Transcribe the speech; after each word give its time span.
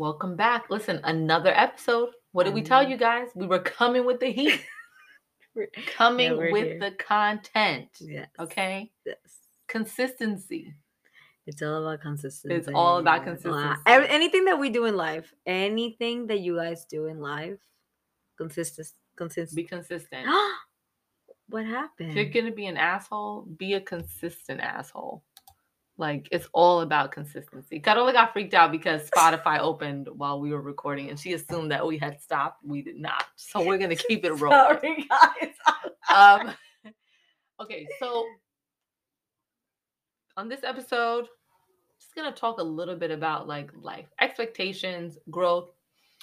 Welcome 0.00 0.34
back. 0.34 0.70
Listen, 0.70 0.98
another 1.04 1.52
episode. 1.54 2.08
What 2.32 2.44
did 2.44 2.54
we 2.54 2.62
tell 2.62 2.82
you 2.82 2.96
guys? 2.96 3.28
We 3.34 3.46
were 3.46 3.58
coming 3.58 4.06
with 4.06 4.18
the 4.18 4.32
heat, 4.32 4.64
coming 5.94 6.38
we're 6.38 6.52
with 6.52 6.64
here. 6.64 6.80
the 6.80 6.92
content. 6.92 7.88
Yes. 8.00 8.28
Okay? 8.40 8.90
Yes. 9.04 9.18
Consistency. 9.68 10.72
It's 11.46 11.60
all 11.60 11.86
about 11.86 12.00
consistency. 12.00 12.56
It's 12.56 12.68
all 12.74 12.96
about 12.96 13.24
consistency. 13.24 13.78
Anything 13.86 14.46
that 14.46 14.58
we 14.58 14.70
do 14.70 14.86
in 14.86 14.96
life, 14.96 15.34
anything 15.44 16.26
that 16.28 16.40
you 16.40 16.56
guys 16.56 16.86
do 16.86 17.04
in 17.04 17.20
life, 17.20 17.58
consistent. 18.38 18.88
Consistent. 19.16 19.54
Be 19.54 19.64
consistent. 19.64 20.26
what 21.50 21.66
happened? 21.66 22.08
If 22.08 22.16
you're 22.16 22.42
gonna 22.42 22.54
be 22.54 22.64
an 22.64 22.78
asshole, 22.78 23.42
be 23.42 23.74
a 23.74 23.80
consistent 23.82 24.60
asshole. 24.62 25.22
Like 26.00 26.28
it's 26.32 26.48
all 26.54 26.80
about 26.80 27.12
consistency. 27.12 27.78
Carola 27.78 28.14
got 28.14 28.32
freaked 28.32 28.54
out 28.54 28.72
because 28.72 29.10
Spotify 29.10 29.58
opened 29.58 30.08
while 30.10 30.40
we 30.40 30.50
were 30.50 30.62
recording, 30.62 31.10
and 31.10 31.20
she 31.20 31.34
assumed 31.34 31.70
that 31.72 31.86
we 31.86 31.98
had 31.98 32.18
stopped. 32.22 32.64
We 32.64 32.80
did 32.80 32.96
not. 32.96 33.24
So 33.36 33.62
we're 33.62 33.76
gonna 33.76 33.96
keep 33.96 34.24
it 34.24 34.32
rolling. 34.40 34.78
Sorry, 34.80 35.06
guys. 35.10 35.52
Um, 36.10 36.54
okay, 37.60 37.86
so 37.98 38.24
on 40.38 40.48
this 40.48 40.64
episode, 40.64 41.26
just 42.00 42.14
gonna 42.14 42.32
talk 42.32 42.60
a 42.60 42.62
little 42.62 42.96
bit 42.96 43.10
about 43.10 43.46
like 43.46 43.70
life 43.74 44.06
expectations, 44.22 45.18
growth. 45.30 45.68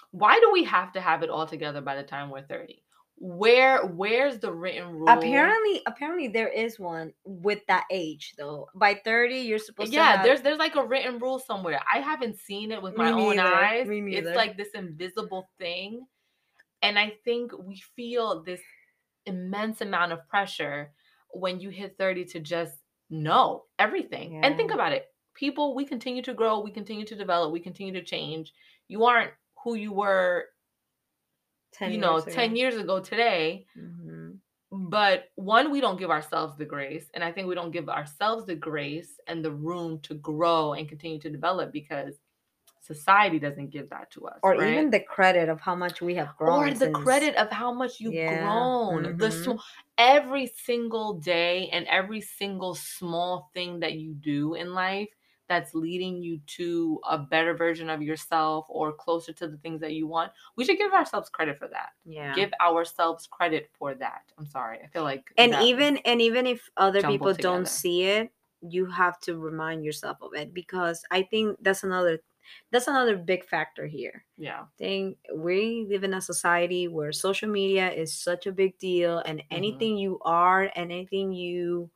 Why 0.09 0.39
do 0.39 0.51
we 0.51 0.63
have 0.63 0.91
to 0.93 1.01
have 1.01 1.21
it 1.21 1.29
all 1.29 1.45
together 1.45 1.81
by 1.81 1.95
the 1.95 2.03
time 2.03 2.31
we're 2.31 2.41
30? 2.41 2.81
Where 3.19 3.83
where's 3.85 4.37
the 4.39 4.51
written 4.51 4.91
rule? 4.91 5.09
apparently, 5.09 5.81
apparently 5.87 6.27
there 6.27 6.49
is 6.49 6.79
one 6.79 7.13
with 7.25 7.65
that 7.67 7.85
age 7.91 8.33
though. 8.37 8.69
By 8.75 8.93
thirty, 9.03 9.39
you're 9.39 9.57
supposed 9.57 9.91
to. 9.91 9.95
yeah, 9.95 10.21
there's 10.23 10.41
there's 10.41 10.59
like 10.59 10.75
a 10.75 10.85
written 10.85 11.17
rule 11.17 11.39
somewhere. 11.39 11.79
I 11.91 11.99
haven't 11.99 12.37
seen 12.37 12.71
it 12.71 12.81
with 12.81 12.95
my 12.95 13.11
own 13.11 13.39
eyes. 13.39 13.87
It's 14.17 14.27
like 14.35 14.55
this 14.55 14.69
invisible 14.75 15.49
thing. 15.57 16.05
And 16.83 16.99
I 16.99 17.13
think 17.25 17.51
we 17.57 17.81
feel 17.95 18.43
this 18.43 18.61
immense 19.25 19.81
amount 19.81 20.11
of 20.11 20.27
pressure 20.29 20.91
when 21.31 21.59
you 21.59 21.69
hit 21.69 21.95
30 21.97 22.25
to 22.25 22.39
just 22.39 22.77
know 23.09 23.63
everything. 23.79 24.35
And 24.45 24.55
think 24.57 24.71
about 24.71 24.91
it. 24.93 25.07
People, 25.33 25.73
we 25.75 25.85
continue 25.85 26.21
to 26.23 26.33
grow, 26.33 26.59
we 26.59 26.71
continue 26.71 27.05
to 27.05 27.15
develop, 27.15 27.51
we 27.51 27.59
continue 27.59 27.93
to 27.93 28.03
change. 28.03 28.53
You 28.87 29.05
aren't 29.05 29.31
who 29.63 29.73
you 29.75 29.91
were, 29.91 30.45
10 31.73 31.91
you 31.91 31.97
know, 31.99 32.13
years 32.19 32.35
10 32.35 32.55
years 32.55 32.77
ago 32.77 32.99
today. 32.99 33.65
Mhm. 33.77 34.39
But 34.71 35.29
one, 35.35 35.71
we 35.71 35.79
don't 35.79 35.97
give 35.97 36.09
ourselves 36.11 36.57
the 36.57 36.65
grace. 36.65 37.09
And 37.13 37.23
I 37.23 37.31
think 37.31 37.47
we 37.47 37.55
don't 37.55 37.71
give 37.71 37.87
ourselves 37.87 38.45
the 38.45 38.55
grace 38.55 39.19
and 39.27 39.43
the 39.43 39.51
room 39.51 39.99
to 40.01 40.15
grow 40.15 40.73
and 40.73 40.89
continue 40.89 41.19
to 41.19 41.29
develop 41.29 41.71
because 41.71 42.19
society 42.81 43.39
doesn't 43.39 43.69
give 43.69 43.89
that 43.89 44.09
to 44.11 44.27
us. 44.27 44.39
Or 44.43 44.51
right? 44.53 44.71
even 44.73 44.89
the 44.89 44.99
credit 45.01 45.49
of 45.49 45.59
how 45.61 45.75
much 45.75 46.01
we 46.01 46.15
have 46.15 46.35
grown. 46.37 46.59
or 46.67 46.69
the 46.71 46.85
since- 46.85 46.97
credit 46.97 47.35
of 47.35 47.49
how 47.49 47.71
much 47.73 47.99
you've 47.99 48.13
Yeah, 48.13 48.41
grown. 48.43 49.17
The 49.17 49.27
mhm. 49.27 49.43
sm- 49.43 49.61
every 49.97 50.47
single 50.47 51.13
day 51.13 51.69
and 51.69 51.85
every 51.87 52.21
single 52.21 52.75
small 52.75 53.49
thing 53.53 53.79
that 53.81 53.93
you 53.93 54.13
do 54.13 54.53
in 54.55 54.73
life 54.73 55.09
that's 55.49 55.73
leading 55.73 56.21
you 56.21 56.39
to 56.47 56.99
a 57.09 57.17
better 57.17 57.53
version 57.55 57.89
of 57.89 58.01
yourself 58.01 58.65
or 58.69 58.91
closer 58.93 59.31
to 59.33 59.47
the 59.47 59.57
things 59.57 59.81
that 59.81 59.93
you 59.93 60.07
want. 60.07 60.31
We 60.55 60.65
should 60.65 60.77
give 60.77 60.91
ourselves 60.93 61.29
credit 61.29 61.57
for 61.57 61.67
that. 61.69 61.89
Yeah. 62.05 62.33
Give 62.35 62.51
ourselves 62.61 63.27
credit 63.27 63.69
for 63.77 63.95
that. 63.95 64.23
I'm 64.37 64.45
sorry. 64.45 64.79
I 64.83 64.87
feel 64.87 65.03
like 65.03 65.31
and 65.37 65.55
even 65.61 65.97
and 65.97 66.21
even 66.21 66.45
if 66.47 66.69
other 66.77 67.01
people 67.01 67.27
together. 67.33 67.41
don't 67.41 67.67
see 67.67 68.03
it 68.03 68.31
you 68.61 68.87
have 68.87 69.19
to 69.19 69.37
remind 69.37 69.85
yourself 69.85 70.17
of 70.19 70.33
it 70.33 70.51
because 70.51 71.05
i 71.11 71.21
think 71.21 71.55
that's 71.61 71.83
another 71.83 72.19
that's 72.71 72.87
another 72.87 73.15
big 73.15 73.45
factor 73.45 73.85
here 73.85 74.23
yeah. 74.37 74.61
I 74.61 74.65
think 74.77 75.17
we 75.35 75.85
live 75.89 76.03
in 76.03 76.13
a 76.15 76.21
society 76.21 76.87
where 76.87 77.11
social 77.11 77.49
media 77.49 77.91
is 77.91 78.13
such 78.13 78.47
a 78.47 78.51
big 78.51 78.77
deal 78.79 79.19
and 79.19 79.39
Mm-hmm. 79.39 79.55
anything 79.55 79.97
you 79.97 80.17
are 80.23 80.71
and 80.75 80.91
anything 80.91 81.33
you 81.33 81.89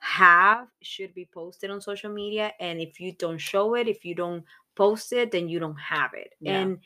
have 0.00 0.68
should 0.82 1.12
be 1.14 1.28
posted 1.32 1.70
on 1.70 1.80
social 1.80 2.10
media 2.10 2.52
and 2.60 2.80
if 2.80 3.00
you 3.00 3.12
don't 3.18 3.38
show 3.38 3.74
it 3.74 3.88
if 3.88 4.04
you 4.04 4.14
don't 4.14 4.44
post 4.76 5.12
it 5.12 5.30
then 5.32 5.48
you 5.48 5.58
don't 5.58 5.78
have 5.78 6.14
it 6.14 6.34
Yeah. 6.40 6.60
and 6.60 6.78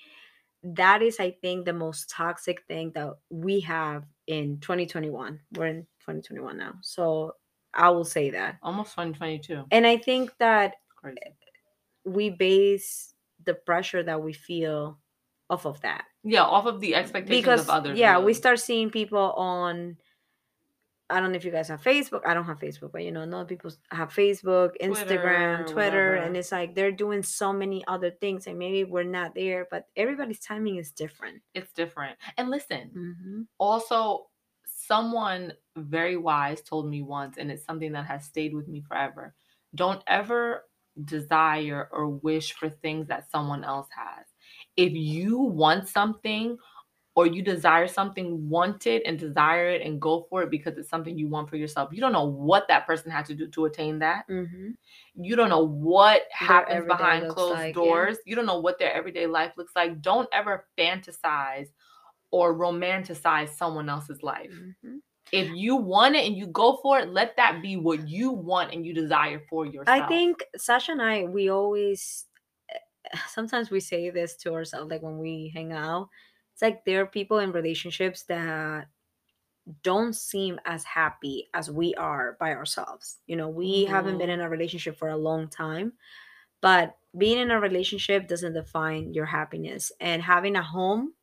that 0.65 1.03
is 1.03 1.21
i 1.21 1.31
think 1.31 1.65
the 1.67 1.73
most 1.73 2.09
toxic 2.09 2.63
thing 2.69 2.91
that 2.95 3.11
we 3.31 3.61
have 3.61 4.05
in 4.29 4.59
2021 4.61 5.39
we're 5.57 5.67
in 5.67 5.83
2021 6.01 6.57
now 6.57 6.75
so 6.81 7.35
i 7.75 7.91
will 7.91 8.05
say 8.05 8.31
that 8.31 8.57
Almost 8.63 8.93
2022. 8.93 9.65
and 9.71 9.87
i 9.87 9.97
think 9.97 10.31
that 10.39 10.75
Crazy. 10.97 11.19
we 12.05 12.31
base 12.31 13.15
the 13.45 13.55
pressure 13.55 14.03
that 14.03 14.23
we 14.23 14.33
feel 14.33 14.99
off 15.51 15.67
of 15.67 15.81
that 15.83 16.05
Yeah, 16.25 16.45
off 16.45 16.65
of 16.67 16.81
the 16.81 16.95
expectations 16.95 17.43
because 17.45 17.61
of 17.63 17.69
others. 17.71 17.99
yeah 17.99 18.19
we 18.19 18.33
start 18.33 18.59
seeing 18.61 18.89
people 18.91 19.33
on 19.33 19.99
i 21.13 21.21
don't 21.21 21.31
know 21.33 21.37
if 21.37 21.45
you 21.45 21.51
guys 21.51 21.69
have 21.69 21.83
facebook 21.83 22.23
i 22.27 22.35
don't 22.35 22.45
have 22.45 22.59
facebook 22.59 22.91
but 22.93 23.05
you 23.05 23.13
know 23.13 23.23
other 23.23 23.45
people 23.45 23.71
have 23.91 24.13
facebook 24.13 24.71
instagram 24.83 25.59
Twitter, 25.59 25.73
twitter, 25.73 26.15
and 26.15 26.37
it's 26.37 26.53
like 26.53 26.75
they're 26.75 26.93
doing 26.93 27.23
so 27.23 27.53
many 27.53 27.85
other 27.87 28.11
things 28.11 28.47
and 28.47 28.59
maybe 28.59 28.85
we're 28.85 29.03
not 29.03 29.35
there 29.35 29.67
but 29.71 29.87
everybody's 29.97 30.41
timing 30.41 30.77
is 30.77 30.91
different 30.91 31.41
It's 31.55 31.73
different. 31.73 32.17
And 32.37 32.51
listen, 32.51 32.91
mm-hmm. 32.97 33.43
also 33.59 34.27
someone 34.65 35.53
very 35.77 36.17
wise 36.17 36.61
told 36.61 36.89
me 36.89 37.03
once 37.03 37.37
and 37.39 37.51
it's 37.51 37.65
something 37.65 37.93
that 37.93 38.07
has 38.07 38.25
stayed 38.25 38.55
with 38.55 38.69
me 38.69 38.81
forever 38.81 39.35
don't 39.75 40.03
ever 40.07 40.65
desire 41.05 41.89
or 41.93 42.09
wish 42.09 42.53
for 42.53 42.69
things 42.69 43.07
that 43.09 43.31
someone 43.31 43.65
else 43.65 43.89
has 43.91 44.27
if 44.77 44.93
you 44.93 45.39
want 45.39 45.89
something 45.89 46.57
or 47.15 47.27
you 47.27 47.43
desire 47.43 47.87
something 47.87 48.49
want 48.49 48.87
it 48.87 49.03
and 49.05 49.19
desire 49.19 49.69
it 49.69 49.83
and 49.83 50.01
go 50.01 50.27
for 50.31 50.43
it 50.43 50.51
because 50.51 50.79
it's 50.79 50.89
something 50.89 51.19
you 51.19 51.29
want 51.29 51.49
for 51.49 51.57
yourself 51.57 51.91
you 51.93 52.01
don't 52.01 52.13
know 52.13 52.25
what 52.25 52.67
that 52.69 52.87
person 52.87 53.11
had 53.11 53.25
to 53.27 53.35
do 53.35 53.47
to 53.49 53.67
attain 53.67 53.99
that 53.99 54.25
Mm-hmm. 54.31 54.71
you 55.17 55.37
don't 55.37 55.51
know 55.51 55.67
what 55.67 56.23
happens 56.31 56.87
behind 56.87 57.29
closed 57.29 57.55
like, 57.55 57.75
yeah. 57.77 57.83
doors. 57.83 58.17
You 58.25 58.35
don't 58.37 58.47
know 58.47 58.61
what 58.61 58.79
their 58.79 58.93
everyday 58.93 59.27
life 59.27 59.53
looks 59.57 59.73
like. 59.77 60.01
Don't 60.01 60.29
ever 60.33 60.67
fantasize 60.79 61.69
or 62.31 62.55
romanticize 62.55 63.51
someone 63.51 63.89
else's 63.89 64.23
life. 64.23 64.51
Mm-hmm. 64.51 64.97
If 65.33 65.51
you 65.55 65.77
want 65.77 66.17
it 66.17 66.27
and 66.27 66.37
you 66.37 66.47
go 66.47 66.79
for 66.83 66.99
it, 66.99 67.09
let 67.09 67.37
that 67.37 67.63
be 67.63 67.77
what 67.77 68.09
you 68.09 68.31
want 68.31 68.73
and 68.73 68.85
you 68.85 68.93
desire 68.93 69.43
for 69.49 69.65
yourself. 69.65 69.89
I 69.89 70.07
think 70.07 70.45
Sasha 70.57 70.93
and 70.93 71.03
I, 71.03 71.25
we 71.25 71.51
always, 71.51 72.27
sometimes 73.29 73.71
we 73.71 73.81
say 73.81 74.11
this 74.11 74.37
to 74.37 74.53
ourselves, 74.53 74.91
like 74.91 75.03
when 75.03 75.19
we 75.19 75.51
hang 75.55 75.73
out. 75.73 76.09
It's 76.53 76.63
like 76.63 76.85
there 76.85 77.03
are 77.03 77.07
people 77.07 77.39
in 77.39 77.53
relationships 77.53 78.23
that 78.25 78.89
don't 79.83 80.15
seem 80.15 80.59
as 80.65 80.85
happy 80.85 81.49
as 81.55 81.71
we 81.71 81.95
are 81.95 82.37
by 82.41 82.53
ourselves. 82.53 83.19
You 83.27 83.37
know, 83.37 83.49
we 83.49 83.85
haven't 83.85 84.19
been 84.19 84.29
Mhm. 84.29 84.35
in 84.35 84.41
a 84.41 84.49
relationship 84.49 84.97
for 84.97 85.09
a 85.09 85.17
long 85.17 85.49
time, 85.49 85.93
but 86.61 86.99
being 87.19 87.39
in 87.39 87.51
a 87.51 87.61
relationship 87.61 88.29
doesn't 88.29 88.55
define 88.55 89.15
your 89.15 89.27
happiness. 89.27 89.93
And 90.01 90.23
having 90.23 90.57
a 90.57 90.63
home 90.63 91.15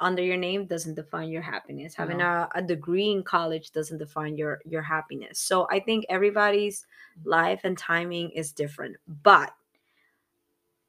under 0.00 0.22
your 0.22 0.36
name 0.38 0.66
doesn't 0.66 0.94
define 0.94 1.30
your 1.30 1.42
happiness. 1.42 1.94
Having 1.94 2.20
a, 2.20 2.48
a 2.54 2.62
degree 2.62 3.10
in 3.10 3.22
college 3.22 3.70
doesn't 3.72 3.98
define 3.98 4.36
your 4.36 4.60
your 4.66 4.82
happiness. 4.82 5.38
So 5.38 5.68
I 5.70 5.80
think 5.80 6.06
everybody's 6.08 6.86
life 7.24 7.60
and 7.64 7.78
timing 7.78 8.30
is 8.30 8.52
different. 8.52 8.96
But 9.06 9.54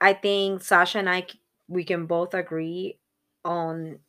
I 0.01 0.13
think 0.13 0.61
Sasha 0.63 0.99
and 0.99 1.09
I 1.09 1.25
we 1.67 1.83
can 1.83 2.05
both 2.05 2.33
agree 2.33 2.97
on 3.45 3.99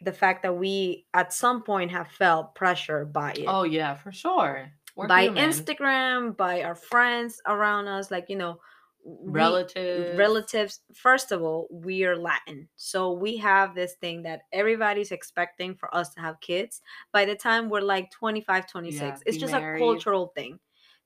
the 0.00 0.12
fact 0.12 0.42
that 0.42 0.56
we 0.56 1.06
at 1.14 1.32
some 1.32 1.62
point 1.62 1.90
have 1.90 2.08
felt 2.08 2.54
pressure 2.54 3.04
by 3.04 3.32
it. 3.32 3.44
oh 3.46 3.62
yeah, 3.64 3.94
for 3.94 4.12
sure. 4.12 4.70
We're 4.96 5.06
by 5.08 5.22
human. 5.22 5.48
Instagram, 5.50 6.36
by 6.36 6.62
our 6.62 6.74
friends 6.74 7.40
around 7.46 7.88
us, 7.88 8.10
like 8.10 8.28
you 8.28 8.36
know, 8.36 8.60
we- 9.04 9.32
relatives, 9.32 10.16
relatives 10.18 10.80
first 10.94 11.32
of 11.32 11.42
all 11.42 11.66
we 11.72 12.04
are 12.04 12.14
latin 12.16 12.68
so 12.76 13.10
we 13.10 13.36
have 13.36 13.74
this 13.74 13.94
thing 13.94 14.22
that 14.22 14.42
everybody's 14.52 15.10
expecting 15.10 15.74
for 15.74 15.92
us 15.92 16.14
to 16.14 16.20
have 16.20 16.38
kids 16.40 16.82
by 17.12 17.24
the 17.24 17.34
time 17.34 17.68
we're 17.68 17.80
like 17.80 18.12
25 18.12 18.68
26 18.70 19.00
Yeah, 19.02 19.16
it's 19.26 19.38
just 19.38 19.52
married. 19.54 19.74
a 19.82 19.84
cultural 19.84 20.28
thing 20.36 20.60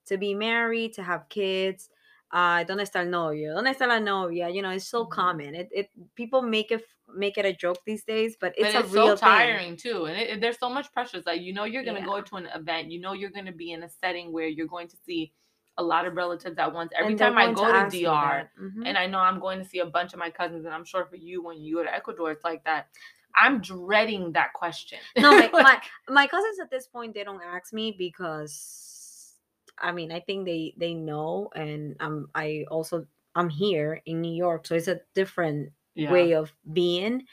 to 0.05 0.15
be 0.19 0.35
married 0.35 0.93
to 0.93 1.01
have 1.01 1.27
kids 1.29 1.89
uh 2.31 2.63
donde 2.65 2.81
está 2.83 2.97
el 3.03 3.07
novio 3.09 3.55
donde 3.55 3.73
está 3.73 3.87
la 3.87 3.97
novia 3.97 4.47
you 4.47 4.61
know 4.61 4.69
it's 4.69 4.85
so 4.87 5.03
Mhm. 5.05 5.09
common 5.09 5.55
it, 5.55 5.67
it 5.71 5.89
people 6.13 6.43
make 6.43 6.69
it 6.71 6.85
make 7.15 7.37
it 7.37 7.45
a 7.45 7.53
joke 7.53 7.79
these 7.85 8.03
days 8.03 8.35
but 8.39 8.53
it's 8.57 8.73
but 8.73 8.81
a 8.81 8.85
it's 8.85 8.93
real 8.93 9.07
so 9.09 9.15
tiring 9.15 9.75
too, 9.77 10.05
and 10.05 10.17
it, 10.17 10.29
it- 10.29 10.41
there's 10.41 10.59
so 10.59 10.69
much 10.69 10.91
pressure. 10.93 11.17
It's 11.17 11.27
like 11.27 11.41
you 11.41 11.53
know 11.53 11.63
you're 11.63 11.83
gonna 11.83 12.05
go 12.05 12.21
to 12.21 12.35
an 12.35 12.47
event, 12.53 12.91
you 12.91 12.99
know 12.99 13.13
you're 13.13 13.29
gonna 13.29 13.51
be 13.51 13.71
in 13.71 13.83
a 13.83 13.89
setting 13.89 14.31
where 14.31 14.47
you're 14.47 14.67
going 14.67 14.87
to 14.89 14.97
see 15.05 15.33
a 15.77 15.83
lot 15.83 16.05
of 16.07 16.15
relatives 16.15 16.57
at 16.57 16.73
once. 16.73 16.91
Every 16.97 17.15
time 17.15 17.37
I 17.37 17.53
go 17.53 17.71
to, 17.71 17.89
DR, 17.89 18.03
that. 18.03 18.49
Mhm. 18.59 18.83
and 18.87 18.97
I 18.97 19.05
know 19.05 19.19
I'm 19.19 19.39
going 19.39 19.59
to 19.59 19.65
see 19.65 19.79
a 19.79 19.85
bunch 19.85 20.11
of 20.13 20.19
my 20.19 20.29
cousins, 20.29 20.65
and 20.65 20.73
I'm 20.73 20.83
sure 20.85 21.05
for 21.05 21.15
you 21.17 21.43
when 21.43 21.61
you 21.61 21.75
go 21.75 21.83
to 21.83 21.93
Ecuador, 21.93 22.31
it's 22.31 22.43
like 22.43 22.63
that. 22.65 22.87
I'm 23.35 23.61
dreading 23.61 24.31
that 24.31 24.53
question. 24.53 24.97
no 25.17 25.31
my, 25.37 25.49
my 25.51 25.81
my 26.09 26.27
cousins 26.27 26.59
at 26.59 26.71
this 26.71 26.87
point 26.87 27.13
they 27.13 27.23
don't 27.23 27.43
ask 27.43 27.71
me 27.71 27.95
because 27.97 29.35
i 29.77 29.91
mean 29.91 30.11
i 30.11 30.19
think 30.19 30.45
they 30.45 30.73
they 30.77 30.93
know 30.95 31.49
and 31.55 31.95
um 31.99 32.27
i 32.33 32.65
also 32.71 33.05
I'm 33.35 33.49
here 33.49 34.01
in 34.07 34.19
New 34.21 34.33
York, 34.33 34.65
so 34.65 34.73
it's 34.73 34.87
a 34.87 34.99
different 35.13 35.69
Yeah. 35.97 36.11
way 36.11 36.33
of 36.33 36.53
being. 36.71 37.25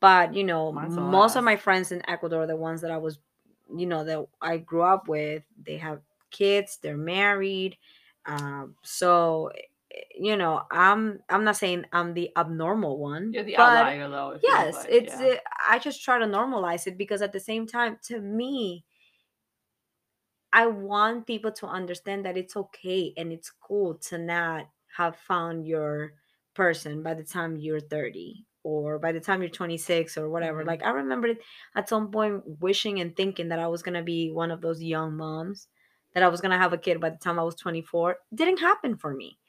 But 0.00 0.34
you 0.34 0.44
know, 0.44 0.72
Mine's 0.72 0.96
most 0.96 1.36
of 1.36 1.44
my 1.44 1.56
friends 1.56 1.92
in 1.92 2.08
Ecuador, 2.08 2.46
the 2.46 2.56
ones 2.56 2.80
that 2.80 2.90
I 2.90 2.96
was, 2.96 3.18
you 3.74 3.86
know, 3.86 4.04
that 4.04 4.26
I 4.40 4.58
grew 4.58 4.82
up 4.82 5.08
with, 5.08 5.42
they 5.62 5.76
have 5.76 6.00
kids, 6.30 6.78
they're 6.82 6.96
married. 6.96 7.76
Um, 8.26 8.76
so 8.82 9.50
eh, 9.92 10.00
you 10.18 10.36
know, 10.36 10.62
I'm 10.70 11.20
I'm 11.28 11.44
not 11.44 11.56
saying 11.56 11.84
I'm 11.92 12.14
the 12.14 12.30
abnormal 12.36 12.98
one. 12.98 13.32
You're 13.32 13.44
the 13.44 13.56
outlier 13.58 14.08
though. 14.08 14.30
it 14.30 14.40
yes 14.42 14.74
like, 14.74 14.86
it's 14.90 15.20
yeah. 15.20 15.26
uh, 15.26 15.36
i 15.68 15.78
just 15.78 16.02
try 16.04 16.18
to 16.18 16.26
normalize 16.26 16.86
it 16.86 16.96
because 16.96 17.22
at 17.22 17.32
the 17.32 17.40
same 17.40 17.66
time 17.66 17.98
to 18.02 18.20
me 18.20 18.84
i 20.52 20.66
want 20.66 21.26
people 21.26 21.52
to 21.52 21.66
understand 21.66 22.24
that 22.24 22.36
it's 22.36 22.56
okay 22.56 23.12
and 23.16 23.32
it's 23.32 23.50
cool 23.60 23.94
to 23.94 24.18
not 24.18 24.68
have 24.96 25.16
found 25.16 25.66
your 25.66 26.14
person 26.54 27.02
by 27.02 27.14
the 27.14 27.24
time 27.24 27.56
you're 27.56 27.80
30 27.80 28.46
or 28.62 28.98
by 28.98 29.12
the 29.12 29.20
time 29.20 29.42
you're 29.42 29.50
26 29.50 30.16
or 30.18 30.28
whatever. 30.30 30.64
Mhm. 30.64 30.66
like 30.66 30.82
i 30.84 30.90
remember 30.90 31.28
it 31.28 31.38
at 31.76 31.88
some 31.88 32.10
point 32.12 32.42
wishing 32.60 33.00
and 33.00 33.16
thinking 33.16 33.48
that 33.48 33.58
i 33.58 33.66
was 33.68 33.82
going 33.82 33.94
to 33.96 34.02
be 34.02 34.30
one 34.30 34.50
of 34.52 34.60
those 34.62 34.82
young 34.82 35.16
moms 35.16 35.68
that 36.14 36.22
i 36.22 36.28
was 36.28 36.40
going 36.42 36.52
to 36.52 36.58
have 36.58 36.72
a 36.72 36.78
kid 36.78 37.00
by 37.00 37.10
the 37.10 37.18
time 37.18 37.38
i 37.38 37.42
was 37.42 37.56
24 37.56 38.18
didn't 38.34 38.60
happen 38.60 38.96
for 38.96 39.14
me 39.14 39.39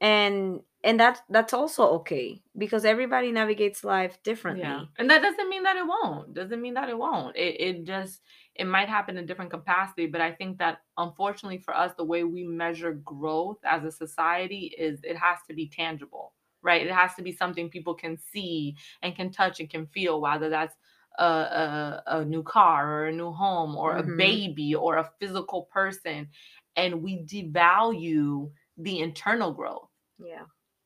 and 0.00 0.60
and 0.84 1.00
that 1.00 1.22
that's 1.30 1.52
also 1.54 1.88
okay 1.90 2.42
because 2.56 2.84
everybody 2.84 3.32
navigates 3.32 3.84
life 3.84 4.22
differently 4.22 4.58
Yeah. 4.58 4.84
And 4.98 5.10
that 5.10 5.22
doesn't 5.22 5.48
mean 5.48 5.64
that 5.64 5.76
it 5.76 5.86
won't. 5.86 6.32
Doesn't 6.34 6.60
mean 6.60 6.74
that 6.74 6.88
it 6.88 6.96
won't. 6.96 7.34
It 7.36 7.60
it 7.60 7.84
just 7.84 8.20
it 8.54 8.64
might 8.64 8.88
happen 8.88 9.16
in 9.18 9.26
different 9.26 9.50
capacity, 9.50 10.06
but 10.06 10.20
I 10.20 10.32
think 10.32 10.58
that 10.58 10.78
unfortunately 10.96 11.58
for 11.58 11.74
us 11.76 11.92
the 11.96 12.04
way 12.04 12.22
we 12.22 12.44
measure 12.44 12.92
growth 12.94 13.58
as 13.64 13.82
a 13.84 13.90
society 13.90 14.72
is 14.78 15.00
it 15.02 15.16
has 15.16 15.38
to 15.48 15.54
be 15.54 15.68
tangible, 15.68 16.32
right? 16.62 16.86
It 16.86 16.92
has 16.92 17.14
to 17.16 17.22
be 17.22 17.32
something 17.32 17.68
people 17.70 17.94
can 17.94 18.16
see 18.16 18.76
and 19.02 19.16
can 19.16 19.32
touch 19.32 19.58
and 19.58 19.68
can 19.68 19.88
feel 19.88 20.20
whether 20.20 20.48
that's 20.48 20.76
a, 21.18 21.24
a, 21.24 22.02
a 22.06 22.24
new 22.24 22.44
car 22.44 23.00
or 23.02 23.06
a 23.06 23.12
new 23.12 23.32
home 23.32 23.74
or 23.74 23.96
Mhm. 23.96 23.98
a 23.98 24.16
baby 24.16 24.74
or 24.76 24.98
a 24.98 25.10
physical 25.18 25.62
person 25.72 26.28
and 26.76 27.02
we 27.02 27.24
devalue 27.24 28.50
the 28.76 29.00
internal 29.00 29.52
growth. 29.52 29.88
Yeah. 30.18 30.42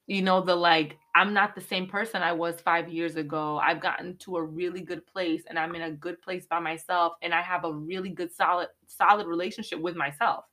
You 0.06 0.22
know 0.22 0.40
the 0.40 0.56
like 0.56 0.96
i'm 1.14 1.32
not 1.32 1.54
the 1.54 1.60
same 1.60 1.87
person 1.87 2.20
i 2.20 2.32
was 2.32 2.60
five 2.60 2.88
years 2.88 3.16
ago. 3.16 3.58
I've 3.58 3.81
gotten 3.81 4.16
to 4.19 4.37
a 4.38 4.42
really 4.42 4.81
good 4.81 5.06
place 5.06 5.44
and 5.48 5.56
i'm 5.58 5.75
in 5.76 5.82
a 5.82 5.90
good 5.92 6.20
place 6.20 6.46
by 6.46 6.58
myself 6.58 7.12
and 7.22 7.32
i 7.32 7.42
have 7.42 7.64
a 7.64 7.72
really 7.72 8.10
good 8.10 8.32
solid 8.34 8.69
solid 8.87 9.28
relationship 9.28 9.81
with 9.81 9.94
myself 9.94 10.44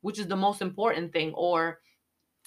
which 0.00 0.18
is 0.18 0.28
the 0.28 0.36
most 0.36 0.62
important 0.62 1.12
thing. 1.12 1.32
Or 1.34 1.80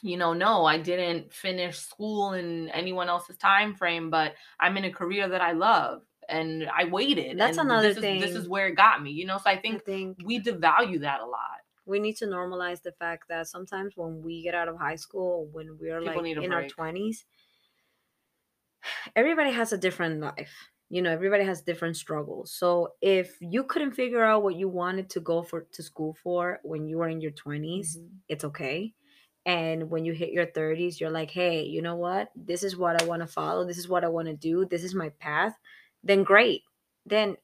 you 0.02 0.18
know 0.18 0.34
no 0.34 0.66
i 0.66 0.78
didn't 0.78 1.31
finish 1.31 1.78
school 1.78 2.34
in 2.34 2.70
anyone 2.70 3.10
else's 3.10 3.38
time 3.38 3.76
frame 3.76 4.10
but 4.10 4.34
i'm 4.60 4.78
in 4.78 4.86
a 4.86 4.92
career 4.92 5.28
that 5.28 5.42
i 5.42 5.52
love 5.52 6.02
and 6.30 6.70
i 6.78 6.86
waited 6.86 7.38
That's 7.38 7.58
and 7.58 7.70
another 7.70 7.94
this 7.94 7.98
is, 7.98 8.22
this 8.22 8.36
is 8.36 8.48
where 8.48 8.68
it 8.68 8.76
got 8.76 9.04
me 9.04 9.12
you 9.12 9.26
know? 9.26 9.38
So 9.38 9.44
i 9.48 9.54
i 9.54 9.58
think 9.58 9.84
think 9.84 10.18
we 10.24 10.40
devalue 10.40 11.02
that 11.02 11.20
a 11.20 11.26
lot 11.26 11.60
we 11.90 12.00
need 12.00 12.18
to 12.18 12.26
normalize 12.26 12.82
the 12.84 12.92
fact 12.94 13.28
that 13.30 13.48
sometimes 13.48 13.98
when 13.98 14.22
we 14.22 14.44
get 14.44 14.56
out 14.56 14.70
of 14.70 14.78
high 14.78 14.96
school 15.06 15.48
when 15.48 15.78
we're 15.80 16.02
People 16.02 16.22
like 16.22 16.44
in 16.44 16.52
our 16.54 16.64
20s 16.66 17.26
everybody 19.16 19.52
has 19.52 19.74
a 19.74 19.78
different 19.78 20.20
life. 20.22 20.70
You 20.90 21.02
know 21.04 21.12
everybody 21.12 21.44
has 21.44 21.62
different 21.62 21.98
struggles. 21.98 22.52
So 22.52 22.96
if 23.02 23.38
you 23.42 23.64
couldn't 23.64 23.92
figure 23.92 24.24
out 24.24 24.44
what 24.44 24.56
you 24.56 24.68
wanted 24.68 25.10
to 25.12 25.20
go 25.20 25.44
for 25.44 25.62
to 25.72 25.84
school 25.84 26.16
for 26.24 26.60
when 26.64 26.88
you 26.88 26.98
were 26.98 27.10
in 27.10 27.22
your 27.22 27.32
20s 27.32 27.98
Mhm. 27.98 28.22
it's 28.28 28.44
okay. 28.44 28.94
And 29.46 29.90
when 29.90 30.06
you 30.06 30.14
hit 30.14 30.32
your 30.32 30.46
30s 30.48 31.00
you're 31.00 31.12
like 31.12 31.32
hey 31.32 31.64
you 31.64 31.82
know 31.82 31.96
what? 31.96 32.32
This 32.36 32.64
is 32.64 32.76
what 32.78 33.02
i 33.02 33.06
want 33.06 33.22
to 33.22 33.28
follow. 33.28 33.66
This 33.66 33.78
is 33.78 33.88
what 33.90 34.04
i 34.04 34.08
want 34.08 34.28
to 34.28 34.36
do. 34.36 34.66
This 34.66 34.84
is 34.84 34.96
my 34.96 35.10
path. 35.10 35.56
Then 36.04 36.24
great 36.24 36.64
then 37.06 37.36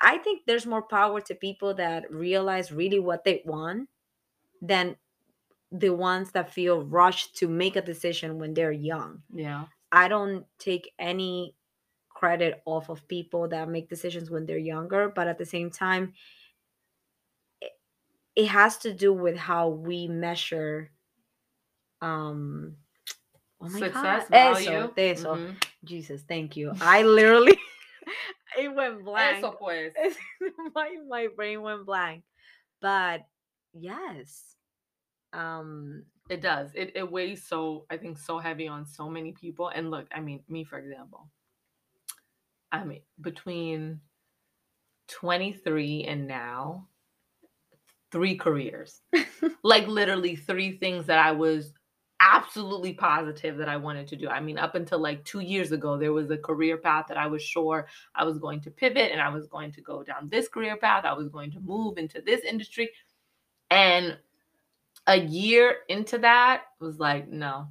i 0.00 0.18
think 0.18 0.42
there's 0.46 0.66
more 0.66 0.82
power 0.82 1.20
to 1.20 1.34
people 1.34 1.74
that 1.74 2.10
realize 2.12 2.72
really 2.72 2.98
what 2.98 3.24
they 3.24 3.42
want 3.44 3.88
than 4.62 4.96
the 5.72 5.90
ones 5.90 6.30
that 6.32 6.52
feel 6.52 6.82
rushed 6.82 7.36
to 7.36 7.48
make 7.48 7.76
a 7.76 7.82
decision 7.82 8.38
when 8.38 8.54
they're 8.54 8.72
young 8.72 9.22
yeah 9.34 9.64
i 9.92 10.08
don't 10.08 10.44
take 10.58 10.92
any 10.98 11.54
credit 12.08 12.62
off 12.64 12.88
of 12.88 13.06
people 13.08 13.46
that 13.46 13.68
make 13.68 13.88
decisions 13.90 14.30
when 14.30 14.46
they're 14.46 14.56
younger 14.56 15.08
but 15.14 15.28
at 15.28 15.36
the 15.36 15.44
same 15.44 15.70
time 15.70 16.12
it, 17.60 17.72
it 18.34 18.46
has 18.46 18.78
to 18.78 18.92
do 18.92 19.12
with 19.12 19.36
how 19.36 19.68
we 19.68 20.08
measure 20.08 20.90
um 22.00 22.74
oh 23.60 23.68
my 23.68 23.78
success 23.78 24.22
god 24.22 24.30
value 24.30 24.70
eso, 24.70 24.92
eso. 24.96 25.34
Mhm. 25.34 25.64
jesus 25.84 26.22
thank 26.22 26.56
you 26.56 26.72
i 26.80 27.02
literally 27.02 27.58
it 28.56 28.74
went 28.74 29.04
blank 29.04 29.38
Eso 29.38 29.52
pues. 29.52 29.92
my 30.74 30.96
my 31.08 31.28
brain 31.34 31.62
went 31.62 31.86
blank 31.86 32.24
but 32.80 33.22
yes 33.72 34.56
um 35.32 36.04
It 36.28 36.40
does. 36.40 36.74
It 36.74 36.92
it 36.96 37.10
weighs 37.10 37.46
so 37.46 37.86
I 37.88 37.96
think 37.96 38.18
so 38.18 38.38
heavy 38.38 38.66
on 38.66 38.84
so 38.86 39.08
many 39.08 39.32
people. 39.32 39.68
And 39.68 39.90
look, 39.90 40.06
I 40.12 40.20
mean, 40.20 40.42
me 40.48 40.64
for 40.64 40.78
example. 40.78 41.30
I 42.72 42.84
mean, 42.84 43.02
between 43.20 44.00
23 45.08 46.04
and 46.04 46.26
now, 46.26 46.88
three 48.10 48.36
careers. 48.36 49.00
like 49.62 49.86
literally 49.86 50.34
three 50.34 50.78
things 50.78 51.06
that 51.06 51.18
I 51.18 51.30
was 51.30 51.72
absolutely 52.20 52.94
positive 52.94 53.56
that 53.58 53.68
I 53.68 53.76
wanted 53.76 54.06
to 54.08 54.16
do. 54.16 54.28
I 54.28 54.40
mean, 54.40 54.58
up 54.58 54.74
until 54.74 54.98
like 54.98 55.24
2 55.24 55.40
years 55.40 55.72
ago, 55.72 55.96
there 55.96 56.12
was 56.12 56.30
a 56.30 56.38
career 56.38 56.76
path 56.76 57.06
that 57.08 57.16
I 57.16 57.26
was 57.26 57.42
sure 57.42 57.86
I 58.14 58.24
was 58.24 58.38
going 58.38 58.60
to 58.62 58.70
pivot 58.70 59.12
and 59.12 59.20
I 59.20 59.28
was 59.28 59.46
going 59.46 59.72
to 59.72 59.80
go 59.80 60.02
down 60.02 60.28
this 60.28 60.48
career 60.48 60.76
path. 60.76 61.04
I 61.04 61.12
was 61.12 61.28
going 61.28 61.50
to 61.52 61.60
move 61.60 61.98
into 61.98 62.20
this 62.20 62.42
industry. 62.42 62.90
And 63.70 64.16
a 65.06 65.16
year 65.16 65.76
into 65.88 66.18
that 66.18 66.62
was 66.80 66.98
like 66.98 67.28
no 67.28 67.66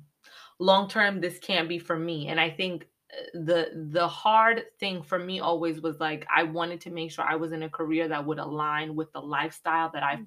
long 0.59 0.88
term 0.88 1.19
this 1.19 1.38
can't 1.39 1.68
be 1.68 1.77
for 1.77 1.98
me 1.98 2.27
and 2.27 2.39
i 2.39 2.50
think 2.50 2.88
uh, 3.13 3.39
the 3.44 3.89
the 3.91 4.07
hard 4.07 4.63
thing 4.80 5.03
for 5.03 5.19
me 5.19 5.39
always 5.39 5.81
was 5.81 6.00
like 6.00 6.25
i 6.33 6.44
wanted 6.44 6.80
to 6.80 6.89
make 6.89 7.12
sure 7.12 7.25
i 7.25 7.36
was 7.36 7.51
in 7.51 7.63
a 7.63 7.69
career 7.69 8.07
that 8.07 8.25
would 8.25 8.39
align 8.39 8.95
with 8.95 9.12
the 9.12 9.19
lifestyle 9.19 9.89
that 9.94 10.03
i 10.03 10.18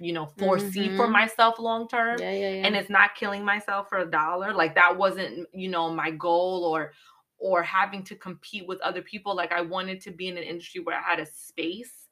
you 0.00 0.12
know 0.12 0.26
foresee 0.26 0.88
for 0.88 1.06
Mhm. 1.06 1.12
myself 1.12 1.58
long 1.58 1.86
term 1.88 2.18
yeah 2.20 2.32
yeah 2.32 2.50
yeah. 2.50 2.66
and 2.66 2.76
it's 2.76 2.90
not 2.90 3.14
killing 3.14 3.44
myself 3.44 3.88
for 3.88 3.98
a 3.98 4.10
dollar 4.10 4.52
like 4.52 4.74
that 4.74 4.96
wasn't 4.96 5.46
you 5.52 5.68
know 5.68 5.90
my 5.90 6.10
goal 6.10 6.64
or 6.64 6.92
or 7.38 7.62
having 7.62 8.02
to 8.04 8.16
compete 8.16 8.66
with 8.66 8.80
other 8.80 9.02
people 9.02 9.34
like 9.36 9.52
i 9.52 9.60
wanted 9.60 10.00
to 10.00 10.10
be 10.10 10.28
in 10.28 10.36
an 10.36 10.42
industry 10.42 10.80
where 10.82 10.98
i 10.98 11.02
had 11.02 11.20
a 11.20 11.26
space 11.26 12.08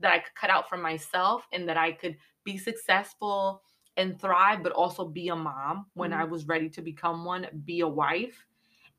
that 0.00 0.12
i 0.12 0.18
could 0.18 0.34
cut 0.34 0.50
out 0.50 0.68
for 0.68 0.76
myself 0.76 1.46
and 1.52 1.68
that 1.68 1.76
i 1.76 1.92
could 1.92 2.16
be 2.44 2.56
successful 2.58 3.62
and 3.96 4.20
thrive 4.20 4.62
but 4.62 4.72
also 4.72 5.06
be 5.06 5.28
a 5.28 5.36
mom 5.36 5.86
when 5.94 6.12
i 6.12 6.24
was 6.24 6.46
ready 6.48 6.68
to 6.68 6.82
become 6.82 7.24
one 7.24 7.46
be 7.64 7.80
a 7.80 7.88
wife 7.88 8.46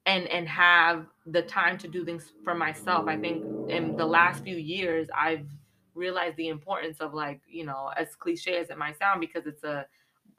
and 0.06 0.28
and 0.28 0.48
have 0.48 1.06
the 1.28 1.42
time 1.42 1.78
to 1.78 1.88
do 1.88 2.04
things 2.04 2.34
for 2.44 2.56
myself. 2.56 3.08
I 3.08 3.18
think 3.18 3.46
in 3.70 3.96
the 3.96 4.06
last 4.06 4.44
few 4.44 4.56
years 4.58 5.08
i've 5.16 5.48
realized 6.02 6.36
the 6.38 6.50
importance 6.50 7.00
of 7.00 7.14
like 7.14 7.42
you 7.48 7.66
know 7.66 7.92
as 7.96 8.16
cliche 8.16 8.58
as 8.58 8.70
it 8.70 8.78
might 8.78 8.98
sound 8.98 9.22
because 9.22 9.46
it's 9.46 9.64
a 9.64 9.86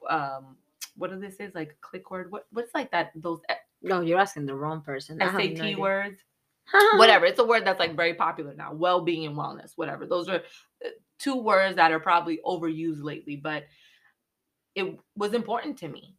um 0.09 0.57
what 0.95 1.09
do 1.09 1.19
this 1.19 1.37
is 1.39 1.55
like 1.55 1.75
click 1.81 2.11
word? 2.11 2.31
What 2.31 2.45
what's 2.51 2.73
like 2.75 2.91
that 2.91 3.11
those 3.15 3.39
no 3.81 4.01
you're 4.01 4.19
asking 4.19 4.45
the 4.45 4.55
wrong 4.55 4.81
person. 4.81 5.19
Have 5.19 5.33
no 5.33 5.55
sat 5.55 5.79
words? 5.79 6.19
Whatever 6.97 7.25
it's 7.25 7.39
a 7.39 7.45
word 7.45 7.65
that's 7.65 7.79
like 7.79 7.95
very 7.95 8.13
popular 8.13 8.53
now. 8.53 8.73
Well-being 8.73 9.25
and 9.25 9.35
wellness 9.35 9.71
whatever. 9.75 10.05
Those 10.05 10.29
are 10.29 10.41
uh, 10.85 10.89
two 11.17 11.37
words 11.37 11.75
that 11.77 11.91
are 11.91 11.99
probably 11.99 12.39
overused 12.45 13.03
lately 13.03 13.35
but 13.35 13.63
it 14.75 14.97
was 15.15 15.33
important 15.33 15.77
to 15.77 15.87
me 15.87 16.15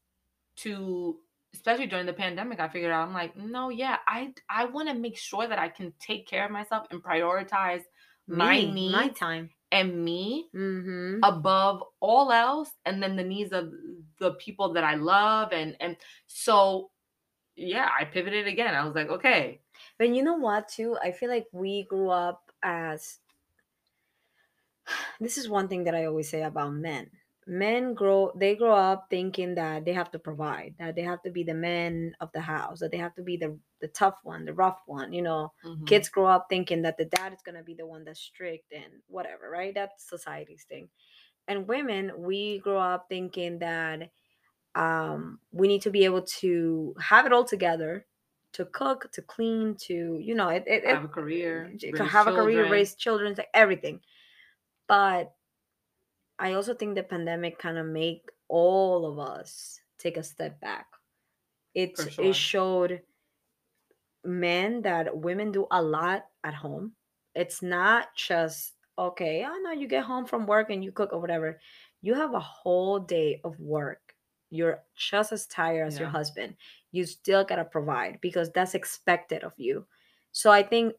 to 0.56 1.18
especially 1.52 1.86
during 1.86 2.06
the 2.06 2.12
pandemic 2.12 2.60
i 2.60 2.68
figured 2.68 2.92
out 2.92 3.06
i'm 3.06 3.14
like 3.14 3.36
no 3.36 3.68
yeah 3.68 3.98
i 4.06 4.32
i 4.48 4.64
want 4.64 4.88
to 4.88 4.94
make 4.94 5.16
sure 5.16 5.46
that 5.46 5.58
i 5.58 5.68
can 5.68 5.92
take 6.00 6.26
care 6.26 6.44
of 6.44 6.50
myself 6.50 6.86
and 6.90 7.02
prioritize 7.02 7.82
my 8.26 8.56
Me, 8.56 8.72
needs 8.72 8.92
my 8.92 9.08
time 9.08 9.50
and 9.72 10.04
me 10.04 10.48
mm-hmm. 10.54 11.20
above 11.22 11.82
all 12.00 12.30
else 12.32 12.70
and 12.86 13.02
then 13.02 13.16
the 13.16 13.24
needs 13.24 13.52
of 13.52 13.70
the 14.20 14.32
people 14.34 14.72
that 14.72 14.84
i 14.84 14.94
love 14.94 15.52
and 15.52 15.76
and 15.80 15.96
so 16.26 16.90
yeah 17.56 17.88
i 17.98 18.04
pivoted 18.04 18.46
again 18.46 18.74
i 18.74 18.84
was 18.84 18.94
like 18.94 19.08
okay 19.08 19.60
But 19.98 20.14
you 20.14 20.22
know 20.22 20.34
what, 20.34 20.68
too? 20.68 20.96
I 21.02 21.12
feel 21.12 21.28
like 21.28 21.46
we 21.52 21.84
grew 21.84 22.10
up 22.10 22.50
as. 22.62 23.18
This 25.20 25.38
is 25.38 25.48
one 25.48 25.68
thing 25.68 25.84
that 25.84 25.94
I 25.94 26.04
always 26.06 26.28
say 26.28 26.42
about 26.42 26.74
men. 26.74 27.10
Men 27.46 27.94
grow, 27.94 28.32
they 28.36 28.56
grow 28.56 28.74
up 28.74 29.06
thinking 29.10 29.54
that 29.56 29.84
they 29.84 29.92
have 29.92 30.10
to 30.12 30.18
provide, 30.18 30.74
that 30.78 30.94
they 30.94 31.02
have 31.02 31.22
to 31.22 31.30
be 31.30 31.44
the 31.44 31.54
men 31.54 32.16
of 32.20 32.32
the 32.32 32.40
house, 32.40 32.80
that 32.80 32.90
they 32.90 32.96
have 32.98 33.14
to 33.16 33.22
be 33.22 33.36
the 33.36 33.58
the 33.80 33.88
tough 33.88 34.16
one, 34.22 34.46
the 34.46 34.54
rough 34.54 34.80
one. 34.86 35.12
You 35.12 35.22
know, 35.22 35.52
Mhm. 35.64 35.86
kids 35.86 36.08
grow 36.08 36.26
up 36.26 36.46
thinking 36.48 36.82
that 36.82 36.96
the 36.96 37.04
dad 37.04 37.32
is 37.34 37.42
gonna 37.42 37.62
be 37.62 37.74
the 37.74 37.86
one 37.86 38.04
that's 38.04 38.20
strict 38.20 38.72
and 38.72 39.02
whatever, 39.08 39.50
right? 39.50 39.74
That's 39.74 40.08
society's 40.08 40.64
thing. 40.64 40.88
And 41.48 41.68
women, 41.68 42.22
we 42.22 42.60
grow 42.60 42.78
up 42.78 43.06
thinking 43.08 43.58
that 43.60 44.10
um, 44.74 45.40
we 45.52 45.68
need 45.68 45.82
to 45.82 45.90
be 45.90 46.04
able 46.04 46.22
to 46.22 46.94
have 47.00 47.26
it 47.26 47.32
all 47.32 47.44
together 47.44 48.06
to 48.52 48.64
cook, 48.66 49.10
to 49.12 49.22
clean, 49.22 49.76
to 49.76 50.18
you 50.20 50.34
know, 50.34 50.48
it, 50.48 50.64
it, 50.66 50.84
have 50.84 51.04
a 51.04 51.08
career, 51.08 51.70
it 51.80 51.98
have 51.98 52.26
a 52.26 52.32
career, 52.32 52.66
raise 52.68 52.94
children, 52.94 53.34
like 53.36 53.48
everything. 53.54 54.00
But 54.86 55.34
I 56.38 56.54
also 56.54 56.74
think 56.74 56.94
the 56.94 57.02
pandemic 57.02 57.58
kind 57.58 57.78
of 57.78 57.86
make 57.86 58.28
all 58.48 59.06
of 59.06 59.18
us 59.18 59.80
take 59.98 60.16
a 60.16 60.22
step 60.22 60.60
back. 60.60 60.86
It 61.74 61.96
sure. 61.96 62.24
it 62.24 62.34
showed 62.34 63.02
men 64.24 64.82
that 64.82 65.16
women 65.16 65.52
do 65.52 65.66
a 65.70 65.82
lot 65.82 66.26
at 66.44 66.54
home. 66.54 66.92
It's 67.34 67.62
not 67.62 68.14
just 68.16 68.72
okay, 68.98 69.44
oh 69.46 69.60
no, 69.64 69.72
you 69.72 69.88
get 69.88 70.04
home 70.04 70.24
from 70.24 70.46
work 70.46 70.70
and 70.70 70.84
you 70.84 70.92
cook 70.92 71.12
or 71.12 71.20
whatever. 71.20 71.60
You 72.02 72.14
have 72.14 72.34
a 72.34 72.40
whole 72.40 72.98
day 72.98 73.40
of 73.44 73.58
work. 73.58 74.14
You're 74.50 74.82
just 74.96 75.32
as 75.32 75.46
tired 75.46 75.86
as 75.86 75.94
yeah. 75.94 76.00
your 76.00 76.10
husband. 76.10 76.54
You 76.92 77.04
still 77.04 77.44
gotta 77.44 77.64
provide 77.64 78.18
because 78.20 78.50
that's 78.52 78.74
expected 78.74 79.42
of 79.42 79.52
you. 79.56 79.86
So 80.30 80.50
I 80.50 80.62
think 80.62 80.94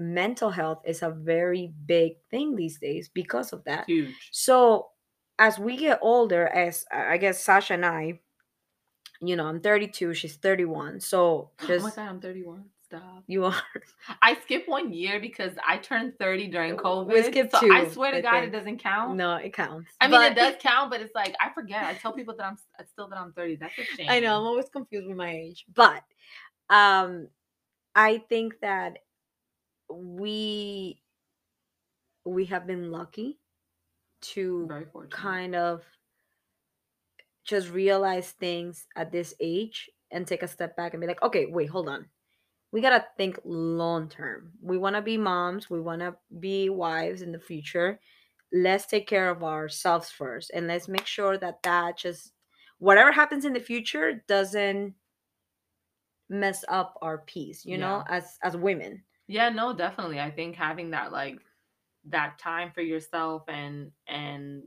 mental 0.00 0.50
health 0.50 0.82
is 0.84 1.02
a 1.02 1.10
very 1.10 1.72
big 1.86 2.14
thing 2.30 2.56
these 2.56 2.78
days 2.78 3.08
because 3.08 3.52
of 3.52 3.62
that. 3.64 3.84
Huge. 3.86 4.14
So 4.32 4.88
as 5.38 5.58
we 5.58 5.76
get 5.76 5.98
older, 6.02 6.46
as 6.48 6.84
I 6.92 7.18
guess 7.18 7.42
Sasha 7.42 7.74
and 7.74 7.86
I, 7.86 8.20
you 9.20 9.36
know, 9.36 9.46
I'm 9.46 9.60
32, 9.60 10.14
she's 10.14 10.36
31. 10.36 11.00
So 11.00 11.50
just, 11.66 11.70
oh 11.84 11.88
my 11.88 11.90
god, 11.90 12.08
I'm 12.08 12.20
31. 12.20 12.64
Stop. 12.86 13.22
You 13.28 13.44
are. 13.44 13.62
I 14.22 14.36
skip 14.42 14.64
one 14.66 14.92
year 14.92 15.20
because 15.20 15.52
I 15.66 15.76
turned 15.76 16.18
30 16.18 16.48
during 16.48 16.76
COVID. 16.76 17.06
We 17.06 17.22
skipped 17.22 17.52
so 17.52 17.60
two, 17.60 17.72
I 17.72 17.88
swear 17.88 18.10
to 18.10 18.18
I 18.18 18.20
God, 18.20 18.32
think. 18.32 18.46
it 18.46 18.50
doesn't 18.50 18.82
count. 18.82 19.16
No, 19.16 19.36
it 19.36 19.52
counts. 19.52 19.92
I 20.00 20.08
mean, 20.08 20.20
it 20.22 20.34
does 20.34 20.56
count, 20.60 20.90
but 20.90 21.00
it's 21.00 21.14
like 21.14 21.36
I 21.40 21.50
forget. 21.54 21.84
I 21.84 21.94
tell 21.94 22.12
people 22.12 22.34
that 22.36 22.44
I'm 22.44 22.56
still 22.90 23.08
that 23.08 23.18
I'm 23.18 23.32
30. 23.32 23.56
That's 23.56 23.78
a 23.78 23.84
shame. 23.84 24.06
I 24.08 24.18
know. 24.18 24.40
I'm 24.40 24.46
always 24.46 24.68
confused 24.68 25.06
with 25.06 25.16
my 25.16 25.30
age, 25.30 25.66
but 25.72 26.02
um, 26.68 27.28
I 27.94 28.18
think 28.28 28.54
that 28.62 28.98
we 29.92 31.00
we 32.24 32.44
have 32.46 32.66
been 32.66 32.90
lucky 32.90 33.38
to 34.20 34.68
kind 35.10 35.54
of 35.54 35.82
just 37.44 37.70
realize 37.70 38.30
things 38.32 38.86
at 38.96 39.10
this 39.10 39.34
age 39.40 39.90
and 40.12 40.26
take 40.26 40.42
a 40.42 40.48
step 40.48 40.76
back 40.76 40.92
and 40.92 41.00
be 41.00 41.06
like, 41.06 41.22
okay, 41.22 41.46
wait, 41.46 41.70
hold 41.70 41.88
on. 41.88 42.06
We 42.72 42.80
got 42.80 42.90
to 42.90 43.04
think 43.16 43.38
long 43.44 44.08
term. 44.08 44.52
We 44.62 44.78
want 44.78 44.96
to 44.96 45.02
be 45.02 45.16
moms, 45.16 45.68
we 45.68 45.80
want 45.80 46.00
to 46.02 46.14
be 46.38 46.68
wives 46.68 47.22
in 47.22 47.32
the 47.32 47.38
future. 47.38 47.98
Let's 48.52 48.86
take 48.86 49.08
care 49.08 49.30
of 49.30 49.42
ourselves 49.42 50.10
first 50.10 50.50
and 50.54 50.66
let's 50.66 50.88
make 50.88 51.06
sure 51.06 51.38
that 51.38 51.62
that 51.62 51.98
just 51.98 52.32
whatever 52.78 53.12
happens 53.12 53.44
in 53.44 53.52
the 53.52 53.60
future 53.60 54.22
doesn't 54.28 54.94
mess 56.28 56.64
up 56.68 56.96
our 57.02 57.18
peace, 57.18 57.64
you 57.64 57.72
yeah. 57.72 57.80
know, 57.80 58.04
as 58.08 58.38
as 58.42 58.56
women. 58.56 59.02
Yeah, 59.30 59.48
no, 59.50 59.72
definitely. 59.72 60.18
I 60.18 60.32
think 60.32 60.56
having 60.56 60.90
that 60.90 61.12
like 61.12 61.38
that 62.06 62.36
time 62.40 62.72
for 62.74 62.80
yourself 62.80 63.44
and 63.46 63.92
and 64.08 64.64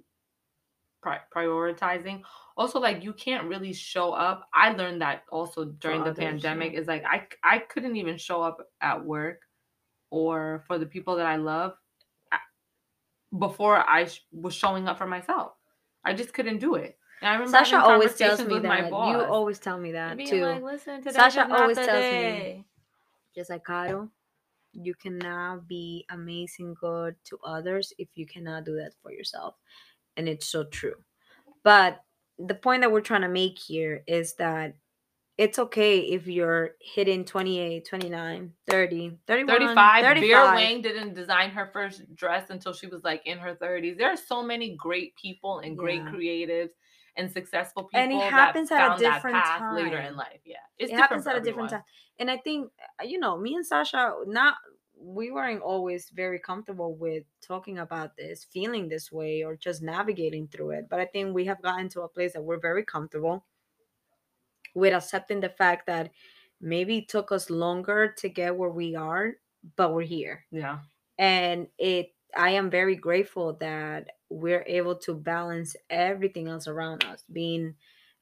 pri- 1.01 1.20
prioritizing 1.36 2.22
also 2.55 2.79
like 2.79 3.03
you 3.03 3.12
can't 3.12 3.50
really 3.50 3.74
show 3.74 4.13
up 4.13 4.48
i 4.53 4.72
learned 4.72 5.01
that 5.01 5.24
also 5.32 5.65
during 5.65 6.03
the 6.03 6.13
pandemic 6.13 6.74
is 6.74 6.88
like 6.88 7.03
i 7.05 7.24
i 7.43 7.58
couldn't 7.58 7.98
even 7.98 8.17
show 8.17 8.41
up 8.41 8.60
at 8.79 9.03
work 9.03 9.41
or 10.12 10.63
for 10.67 10.77
the 10.77 10.86
people 10.86 11.15
that 11.15 11.25
i 11.25 11.36
love 11.36 11.74
before 13.39 13.77
i 13.89 14.05
sh- 14.05 14.24
was 14.32 14.53
showing 14.53 14.88
up 14.88 14.98
for 14.98 15.08
myself 15.08 15.53
i 16.05 16.13
just 16.13 16.34
couldn't 16.34 16.60
do 16.60 16.75
it 16.75 16.98
and 17.22 17.29
I 17.29 17.34
remember 17.34 17.51
Sasha 17.51 17.82
always 17.82 18.15
tells 18.15 18.46
me 18.46 18.60
that. 18.60 18.89
You 18.89 19.22
always 19.22 19.58
tell 19.58 19.79
me 19.79 19.93
that 19.93 20.20
too. 20.25 20.41
Like, 20.41 20.62
Listen, 20.62 21.01
Sasha 21.10 21.48
always 21.50 21.77
tells 21.77 22.10
day. 22.10 22.58
me, 22.58 22.65
just 23.34 23.50
like 23.50 23.63
Caro, 23.63 24.10
you 24.74 24.94
cannot 24.96 25.68
be 25.68 26.06
amazing 26.10 26.75
good 26.80 27.15
to 27.24 27.38
others 27.46 27.94
if 27.98 28.10
you 28.15 28.25
cannot 28.25 28.65
do 28.65 28.75
that 28.75 28.94
for 29.01 29.12
yourself 29.12 29.56
and 30.18 30.27
it's 30.27 30.48
so 30.48 30.63
true. 30.65 30.96
But 31.63 32.03
the 32.38 32.56
point 32.56 32.82
that 32.82 32.92
we're 32.92 33.01
trying 33.01 33.22
to 33.22 33.30
make 33.30 33.58
here 33.60 34.03
is 34.08 34.36
that 34.36 34.75
it's 35.38 35.58
okay 35.58 36.00
if 36.00 36.27
you're 36.27 36.72
hitting 36.80 37.25
28 37.25 37.88
29 37.88 38.51
30 38.70 39.18
31 39.25 39.58
35 39.58 40.18
Vera 40.20 40.46
Wang 40.53 40.82
didn't 40.82 41.15
design 41.15 41.50
her 41.50 41.72
first 41.74 42.03
dress 42.15 42.51
until 42.51 42.72
she 42.72 42.86
was 42.86 43.03
like 43.03 43.25
in 43.25 43.39
her 43.39 43.56
30s 43.56 43.98
there 43.98 44.12
are 44.12 44.18
so 44.18 44.44
many 44.44 44.75
great 44.75 45.15
people 45.15 45.60
and 45.60 45.75
great 45.75 46.03
yeah. 46.03 46.12
creatives 46.12 46.70
and 47.15 47.32
successful 47.32 47.84
people 47.84 48.00
and 48.00 48.12
it 48.12 48.32
happens 48.32 48.72
at 48.72 48.96
a 48.96 49.00
different 49.00 49.38
time 49.46 49.75
later 49.75 50.00
in 50.00 50.15
life 50.15 50.39
yeah 50.46 50.55
it 50.79 50.91
happens 50.91 51.27
at 51.27 51.36
a 51.36 51.41
different 51.41 51.70
time 51.70 51.84
and 52.20 52.29
i 52.32 52.38
think 52.38 52.72
uh, 53.00 53.03
you 53.03 53.20
know 53.20 53.38
me 53.38 53.55
and 53.55 53.65
sasha 53.65 54.13
not 54.25 54.55
we 55.03 55.32
weren't 55.32 55.62
always 55.62 56.10
very 56.10 56.39
comfortable 56.39 56.96
with 56.96 57.24
talking 57.41 57.79
about 57.79 58.15
this, 58.15 58.46
feeling 58.46 58.88
this 58.88 59.12
way, 59.12 59.43
or 59.43 59.55
just 59.55 59.82
navigating 59.82 60.48
through 60.48 60.72
it. 60.72 60.88
But 60.89 61.00
I 61.00 61.05
think 61.05 61.34
we 61.34 61.46
have 61.46 61.62
gotten 61.62 61.89
to 61.89 62.01
a 62.01 62.08
place 62.08 62.34
that 62.34 62.43
we're 62.43 62.60
very 62.60 62.84
comfortable 62.84 63.46
with 64.75 64.93
accepting 64.93 65.41
the 65.41 65.50
fact 65.50 65.88
that 65.88 66.12
maybe 66.62 67.00
it 67.00 67.10
took 67.10 67.32
us 67.32 67.50
longer 67.50 68.13
to 68.17 68.29
get 68.29 68.55
where 68.55 68.70
we 68.70 68.96
are, 68.96 69.34
but 69.75 69.93
we're 69.93 70.01
here. 70.01 70.46
Yeah. 70.51 70.79
And 71.17 71.67
it, 71.77 72.13
I 72.36 72.51
am 72.51 72.70
very 72.70 72.96
grateful 72.96 73.53
that 73.60 74.10
we're 74.33 74.63
able 74.67 74.95
to 74.95 75.13
balance 75.13 75.75
everything 75.89 76.47
else 76.47 76.67
around 76.67 77.03
us, 77.05 77.23
being, 77.31 77.75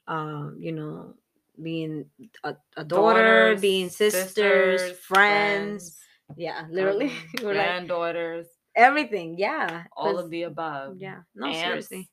um, 0.08 0.58
you 0.60 0.72
know, 0.72 1.14
being 1.62 2.06
a, 2.44 2.56
a 2.78 2.84
daughter, 2.84 3.22
Daughters, 3.22 3.62
being 3.62 3.90
sisters, 3.90 4.24
sisters 4.24 5.00
friends, 5.00 5.00
friends 5.00 5.98
yeah, 6.38 6.66
literally. 6.70 7.12
granddaughters. 7.38 8.46
Like, 8.46 8.86
everything. 8.86 9.38
Yeah. 9.38 9.84
All 9.96 10.18
of 10.18 10.30
the 10.30 10.44
above. 10.44 10.98
Yeah. 10.98 11.20
No, 11.36 11.48
Aunts, 11.48 11.60
seriously. 11.60 12.10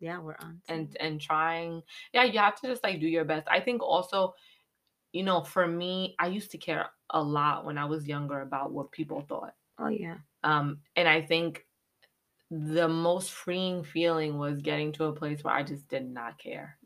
Yeah, 0.00 0.18
we're 0.18 0.36
on. 0.40 0.60
And 0.68 0.96
and 0.98 1.20
trying. 1.20 1.82
Yeah, 2.12 2.24
you 2.24 2.38
have 2.38 2.60
to 2.60 2.66
just 2.66 2.82
like 2.82 3.00
do 3.00 3.06
your 3.06 3.24
best. 3.24 3.46
I 3.50 3.60
think 3.60 3.82
also, 3.82 4.34
you 5.12 5.22
know, 5.22 5.42
for 5.42 5.66
me, 5.66 6.16
I 6.18 6.26
used 6.26 6.50
to 6.52 6.58
care 6.58 6.86
a 7.10 7.22
lot 7.22 7.64
when 7.64 7.78
I 7.78 7.84
was 7.84 8.08
younger 8.08 8.40
about 8.40 8.72
what 8.72 8.90
people 8.90 9.24
thought. 9.28 9.54
Oh 9.78 9.88
yeah. 9.88 10.16
Um, 10.42 10.78
and 10.96 11.08
I 11.08 11.22
think 11.22 11.64
the 12.52 12.86
most 12.86 13.30
freeing 13.30 13.82
feeling 13.82 14.36
was 14.38 14.60
getting 14.60 14.92
to 14.92 15.04
a 15.04 15.12
place 15.12 15.42
where 15.42 15.54
I 15.54 15.62
just 15.62 15.88
did 15.88 16.06
not 16.06 16.38
care. 16.38 16.76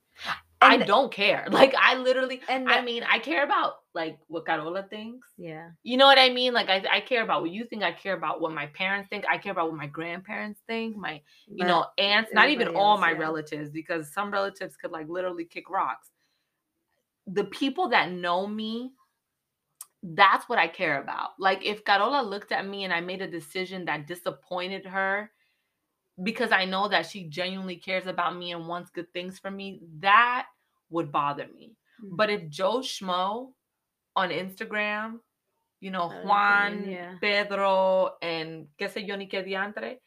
I 0.61 0.77
don't 0.79 1.13
care. 1.13 1.49
Like 1.57 1.75
I 1.75 1.97
literally 1.97 2.41
and 2.49 2.67
the, 2.69 2.71
I 2.71 2.83
mean, 2.83 3.03
I 3.03 3.19
care 3.19 3.43
about 3.43 3.75
like 3.93 4.19
what 4.29 4.47
Carola 4.47 4.85
thinks. 4.85 5.27
Yeah. 5.37 5.71
You 5.83 5.97
know 5.97 6.07
what 6.07 6.19
I 6.19 6.29
mean? 6.29 6.53
Like 6.53 6.69
I, 6.69 6.85
I 6.91 7.01
care 7.01 7.25
about 7.25 7.43
what 7.43 7.51
you 7.51 7.65
think. 7.65 7.83
I 7.83 7.91
care 7.91 8.15
about 8.15 8.41
what 8.41 8.53
my 8.53 8.67
parents 8.67 9.09
think. 9.09 9.25
I 9.29 9.39
care 9.39 9.51
about 9.53 9.69
what 9.69 9.77
my 9.77 9.89
grandparents 9.89 10.61
think. 10.69 10.97
My, 10.97 11.21
you 11.49 11.57
but 11.59 11.67
know, 11.67 11.87
aunts, 11.99 12.33
not 12.33 12.49
even 12.49 12.69
else, 12.69 12.77
all 12.79 12.99
my 12.99 13.11
yeah. 13.11 13.19
relatives, 13.19 13.71
because 13.71 14.13
some 14.13 14.31
relatives 14.31 14.77
could 14.77 14.93
like 14.93 15.09
literally 15.09 15.47
kick 15.47 15.69
rocks. 15.69 16.11
The 17.27 17.45
people 17.45 17.89
that 17.89 18.13
know 18.13 18.47
me, 18.47 18.93
that's 20.03 20.49
what 20.49 20.61
I 20.61 20.69
care 20.69 21.03
about. 21.03 21.31
Like 21.41 21.65
if 21.65 21.85
Carola 21.85 22.23
looked 22.23 22.53
at 22.53 22.67
me 22.67 22.85
and 22.85 22.93
I 22.93 23.01
made 23.01 23.21
a 23.21 23.31
decision 23.31 23.85
that 23.87 24.07
disappointed 24.07 24.87
her 24.87 25.33
because 26.23 26.53
I 26.53 26.65
know 26.65 26.89
that 26.89 27.07
she 27.07 27.25
genuinely 27.25 27.77
cares 27.77 28.07
about 28.07 28.37
me 28.37 28.53
and 28.53 28.67
wants 28.67 28.91
good 28.91 29.13
things 29.13 29.39
for 29.39 29.51
me, 29.51 29.81
that 30.01 30.47
would 30.91 31.13
bother 31.13 31.47
me. 31.55 31.77
Mm-hmm. 32.03 32.17
But 32.17 32.31
if 32.31 32.49
Joe 32.49 32.79
Schmo 32.79 33.53
on 34.15 34.31
Instagram, 34.31 35.19
you 35.81 35.91
know, 35.91 36.11
Juan, 36.25 36.89
yeah. 36.89 37.15
Pedro, 37.21 38.15
and 38.23 38.67
que 38.79 38.89
sé 38.89 39.07
yo 39.07 39.17
ni 39.17 39.27
que 39.27 39.43
diantre 39.43 39.99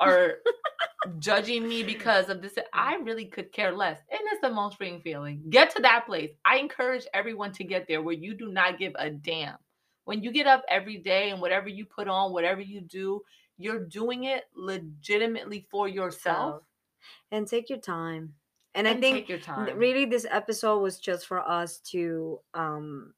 are 0.00 0.38
judging 1.18 1.68
me 1.68 1.82
because 1.82 2.28
of 2.28 2.42
this, 2.42 2.58
I 2.72 2.96
really 2.96 3.26
could 3.26 3.52
care 3.52 3.72
less. 3.72 3.98
And 4.10 4.20
it's 4.32 4.40
the 4.40 4.50
most 4.50 4.78
freeing 4.78 5.00
feeling. 5.00 5.42
Get 5.48 5.70
to 5.76 5.82
that 5.82 6.06
place. 6.06 6.30
I 6.44 6.56
encourage 6.56 7.06
everyone 7.14 7.52
to 7.52 7.64
get 7.64 7.86
there 7.86 8.02
where 8.02 8.14
you 8.14 8.34
do 8.34 8.48
not 8.50 8.78
give 8.78 8.94
a 8.98 9.10
damn. 9.10 9.56
When 10.04 10.22
you 10.22 10.32
get 10.32 10.46
up 10.46 10.64
every 10.68 10.96
day 10.96 11.30
and 11.30 11.40
whatever 11.40 11.68
you 11.68 11.84
put 11.84 12.08
on, 12.08 12.32
whatever 12.32 12.60
you 12.60 12.80
do, 12.80 13.22
you're 13.60 13.84
doing 13.84 14.24
it 14.24 14.44
legitimately 14.54 15.66
for 15.70 15.86
yourself. 15.86 16.62
And 17.30 17.46
take 17.46 17.70
your 17.70 17.78
time. 17.78 18.34
And, 18.74 18.86
and 18.86 18.98
I 18.98 19.00
think 19.00 19.28
really 19.74 20.04
this 20.04 20.26
episode 20.30 20.80
was 20.80 20.98
just 20.98 21.26
for 21.26 21.40
us 21.40 21.78
to 21.90 22.40
um 22.54 23.14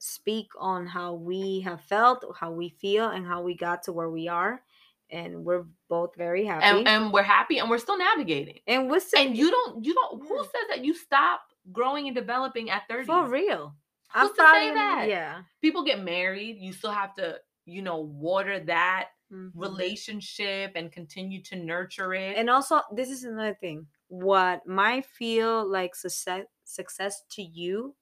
speak 0.00 0.48
on 0.58 0.86
how 0.86 1.14
we 1.14 1.60
have 1.60 1.80
felt, 1.82 2.24
how 2.38 2.50
we 2.50 2.68
feel, 2.68 3.10
and 3.10 3.26
how 3.26 3.42
we 3.42 3.54
got 3.54 3.82
to 3.84 3.92
where 3.92 4.10
we 4.10 4.28
are. 4.28 4.62
And 5.10 5.44
we're 5.44 5.64
both 5.88 6.14
very 6.16 6.44
happy. 6.44 6.64
And, 6.64 6.88
and 6.88 7.12
we're 7.12 7.22
happy 7.22 7.58
and 7.58 7.70
we're 7.70 7.78
still 7.78 7.98
navigating. 7.98 8.58
And 8.66 8.90
we're 8.90 9.00
still, 9.00 9.20
And 9.20 9.36
you 9.36 9.50
don't 9.50 9.84
you 9.84 9.94
don't 9.94 10.22
who 10.22 10.38
says 10.38 10.68
that 10.68 10.84
you 10.84 10.94
stop 10.94 11.40
growing 11.72 12.06
and 12.06 12.14
developing 12.14 12.70
at 12.70 12.82
30? 12.88 13.06
For 13.06 13.28
real. 13.28 13.74
Who's 14.14 14.22
I'm 14.22 14.28
to 14.28 14.34
say 14.34 14.74
that? 14.74 15.06
Yeah. 15.08 15.42
People 15.60 15.84
get 15.84 16.02
married, 16.02 16.58
you 16.58 16.72
still 16.72 16.92
have 16.92 17.14
to, 17.16 17.38
you 17.66 17.82
know, 17.82 18.00
water 18.00 18.60
that 18.60 19.10
mm-hmm. 19.32 19.58
relationship 19.58 20.72
and 20.74 20.90
continue 20.92 21.42
to 21.42 21.56
nurture 21.56 22.14
it. 22.14 22.36
And 22.36 22.48
also, 22.50 22.80
this 22.94 23.10
is 23.10 23.24
another 23.24 23.54
thing. 23.60 23.86
what 24.08 24.66
might 24.66 25.04
feel 25.06 25.66
like 25.68 25.94
success 25.94 26.44
success 26.64 27.22
to 27.30 27.42
you 27.42 27.94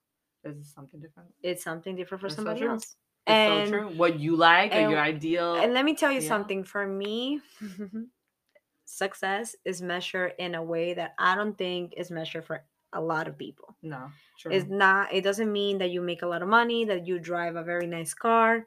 Is 0.45 0.73
something 0.75 1.01
different? 1.01 1.31
it's 1.43 1.63
something 1.65 1.97
different 1.97 2.21
for 2.21 2.29
That's 2.29 2.37
somebody 2.37 2.61
true. 2.61 2.71
else 2.71 2.83
It's 2.85 2.97
and 3.27 3.69
so 3.69 3.73
true. 3.73 3.89
What 3.97 4.19
you 4.21 4.37
like 4.37 4.71
or 4.73 4.75
and- 4.77 4.91
your 4.91 5.01
ideal. 5.01 5.55
and 5.57 5.73
let 5.75 5.85
me 5.85 5.95
tell 5.97 6.13
you 6.13 6.21
yeah. 6.21 6.29
something 6.29 6.63
for 6.65 6.87
me 6.87 7.41
success 8.85 9.57
is 9.65 9.83
measured 9.83 10.33
in 10.39 10.55
a 10.55 10.63
way 10.63 10.95
that 10.95 11.15
i 11.19 11.35
don't 11.35 11.59
think 11.59 11.93
is 11.97 12.11
measured 12.11 12.45
for 12.45 12.63
a 12.93 13.01
lot 13.01 13.27
of 13.27 13.37
people 13.37 13.77
no, 13.83 14.09
true. 14.39 14.53
it's 14.53 14.69
not 14.71 15.13
it 15.13 15.23
doesn't 15.23 15.51
mean 15.53 15.77
that 15.79 15.91
you 15.91 16.01
make 16.01 16.23
a 16.23 16.27
lot 16.27 16.41
of 16.41 16.49
money 16.49 16.85
that 16.85 17.07
you 17.07 17.19
drive 17.19 17.57
a 17.57 17.65
very 17.65 17.87
nice 17.87 18.15
car 18.15 18.65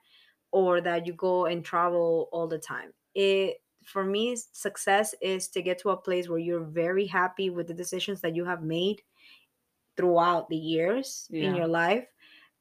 or 0.52 0.82
that 0.82 1.06
you 1.06 1.14
go 1.14 1.46
and 1.46 1.64
travel 1.64 2.30
all 2.32 2.48
the 2.48 2.58
time. 2.58 2.94
It 3.16 3.62
for 3.86 4.04
me 4.04 4.36
success 4.36 5.16
is 5.22 5.48
to 5.50 5.62
get 5.62 5.80
to 5.80 5.90
a 5.90 5.98
place 5.98 6.30
where 6.30 6.40
you're 6.40 6.64
very 6.64 7.06
happy 7.06 7.50
with 7.50 7.68
the 7.68 7.74
decisions 7.74 8.22
that 8.22 8.36
you 8.36 8.46
have 8.46 8.62
made 8.62 9.02
throughout 9.98 10.48
the 10.50 10.56
years 10.56 11.28
in 11.34 11.56
your 11.56 11.68
life 11.68 12.08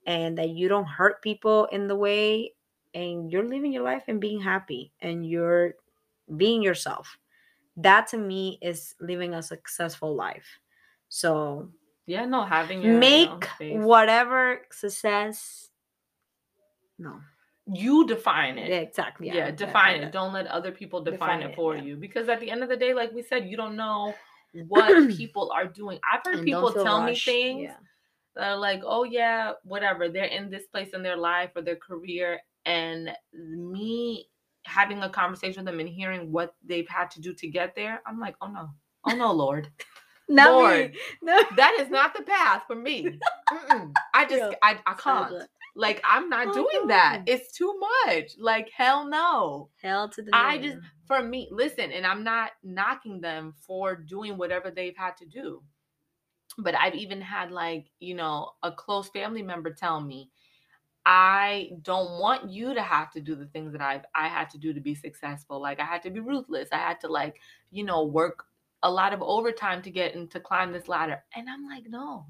and 0.07 0.39
that 0.39 0.51
you 0.51 0.69
don't 0.69 0.87
hurt 0.87 1.23
people 1.23 1.67
in 1.67 1.87
the 1.87 1.95
way 1.95 2.55
and 2.95 3.31
you're 3.31 3.47
living 3.47 3.73
your 3.73 3.85
life 3.85 4.05
and 4.09 4.21
being 4.21 4.41
happy 4.41 4.93
and 5.01 5.29
you're 5.29 5.75
being 6.37 6.63
yourself. 6.63 7.19
That 7.77 8.09
to 8.09 8.19
me 8.19 8.59
is 8.63 8.95
living 9.01 9.35
a 9.35 9.43
successful 9.43 10.15
life. 10.15 10.47
So 11.09 11.71
yeah, 12.07 12.25
no, 12.25 12.45
having 12.45 12.83
your 12.83 12.99
make 12.99 13.47
whatever 13.71 14.63
success 14.73 15.69
no 16.99 17.21
you 17.73 18.07
define 18.07 18.57
yeah, 18.57 18.65
it. 18.65 18.83
exactly 18.89 19.29
Yeah, 19.29 19.51
define 19.51 20.03
it. 20.03 20.13
Don't 20.13 20.33
let 20.33 20.47
other 20.47 20.73
people 20.73 21.03
define, 21.03 21.19
Define 21.19 21.43
it 21.43 21.51
it, 21.51 21.57
for 21.57 21.77
yeah. 21.77 21.83
you. 21.83 21.97
Because 21.97 22.29
at 22.29 22.41
the 22.41 22.51
end 22.51 22.63
of 22.63 22.69
the 22.69 22.77
day, 22.77 22.95
like 22.95 23.13
we 23.13 23.23
said, 23.23 23.47
you 23.47 23.57
don't 23.57 23.77
know 23.77 24.15
what 24.69 25.11
people 25.11 25.51
are 25.55 25.67
doing. 25.67 25.99
I've 26.11 26.21
heard 26.25 26.37
And 26.37 26.45
people 26.45 26.73
tell 26.73 27.03
me 27.03 27.15
things 27.15 27.65
yeah. 27.65 27.77
that 28.37 28.51
are 28.51 28.57
like, 28.57 28.83
oh 28.85 29.05
yeah, 29.05 29.53
whatever. 29.65 30.09
They're 30.09 30.25
in 30.25 30.51
this 30.51 30.67
place 30.67 30.91
in 30.95 31.03
their 31.03 31.17
life 31.17 31.51
or 31.57 31.63
their 31.63 31.77
career, 31.77 32.41
and 32.65 33.11
me 33.35 34.29
having 34.65 35.03
a 35.03 35.09
conversation 35.09 35.65
with 35.65 35.73
them 35.73 35.81
and 35.81 35.89
hearing 35.89 36.31
what 36.31 36.55
they've 36.65 36.89
had 36.89 37.11
to 37.13 37.21
do 37.21 37.33
to 37.35 37.49
get 37.49 37.75
there, 37.75 38.01
I'm 38.07 38.21
like, 38.21 38.37
oh 38.41 38.49
no, 38.49 38.71
oh 39.07 39.15
no, 39.15 39.33
Lord, 39.33 39.69
Not 40.29 40.53
Lord. 40.53 40.93
me. 40.93 40.99
No. 41.23 41.41
that 41.57 41.79
is 41.81 41.91
not 41.91 42.15
the 42.15 42.23
path 42.23 42.63
for 42.67 42.77
me. 42.77 43.19
Mm-mm. 43.53 43.93
I 44.15 44.25
just, 44.25 44.37
Yeah, 44.37 44.51
I, 44.63 44.79
I 44.87 44.95
can't. 44.95 45.49
Like, 45.75 46.01
I'm 46.05 46.29
not 46.29 46.49
Oh, 46.49 46.53
doing 46.53 46.89
that. 46.89 47.23
It's 47.27 47.53
too 47.53 47.79
much. 48.07 48.33
Like, 48.39 48.71
hell 48.71 49.07
no. 49.07 49.71
Hell 49.83 50.09
to 50.11 50.23
the 50.23 50.35
I 50.35 50.59
just, 50.59 50.79
for 51.07 51.23
me, 51.23 51.49
listen, 51.51 51.93
and 51.93 52.07
I'm 52.07 52.25
not 52.25 52.53
knocking 52.63 53.21
them 53.21 53.55
for 53.59 53.95
doing 53.97 54.37
whatever 54.37 54.71
they've 54.71 54.97
had 54.97 55.17
to 55.19 55.27
do. 55.27 55.63
But 56.59 56.75
I've 56.75 56.95
even 56.95 57.21
had, 57.21 57.53
like, 57.53 57.91
you 58.01 58.15
know, 58.15 58.53
a 58.63 58.73
close 58.73 59.09
family 59.11 59.43
member 59.43 59.73
tell 59.73 60.01
me, 60.01 60.31
I 61.07 61.71
don't 61.83 62.21
want 62.21 62.51
you 62.51 62.75
to 62.75 62.83
have 62.83 63.11
to 63.13 63.21
do 63.21 63.35
the 63.35 63.47
things 63.47 63.73
that 63.73 63.81
I've 63.81 64.05
I 64.15 64.29
had 64.29 64.51
to 64.51 64.59
do 64.59 64.75
to 64.75 64.81
be 64.81 64.95
successful. 64.95 65.61
Like 65.61 65.81
I 65.81 65.85
had 65.85 66.03
to 66.03 66.11
be 66.11 66.21
ruthless. 66.21 66.69
I 66.73 66.77
had 66.79 67.01
to 67.01 67.09
like, 67.09 67.41
you 67.71 67.85
know, 67.85 68.05
work 68.05 68.47
a 68.83 68.91
lot 68.91 69.15
of 69.15 69.23
overtime 69.23 69.83
to 69.83 69.91
get 69.91 70.15
and 70.15 70.31
to 70.33 70.41
climb 70.41 70.73
this 70.73 70.89
ladder. 70.89 71.25
And 71.35 71.49
I'm 71.49 71.65
like, 71.67 71.89
no, 71.89 72.27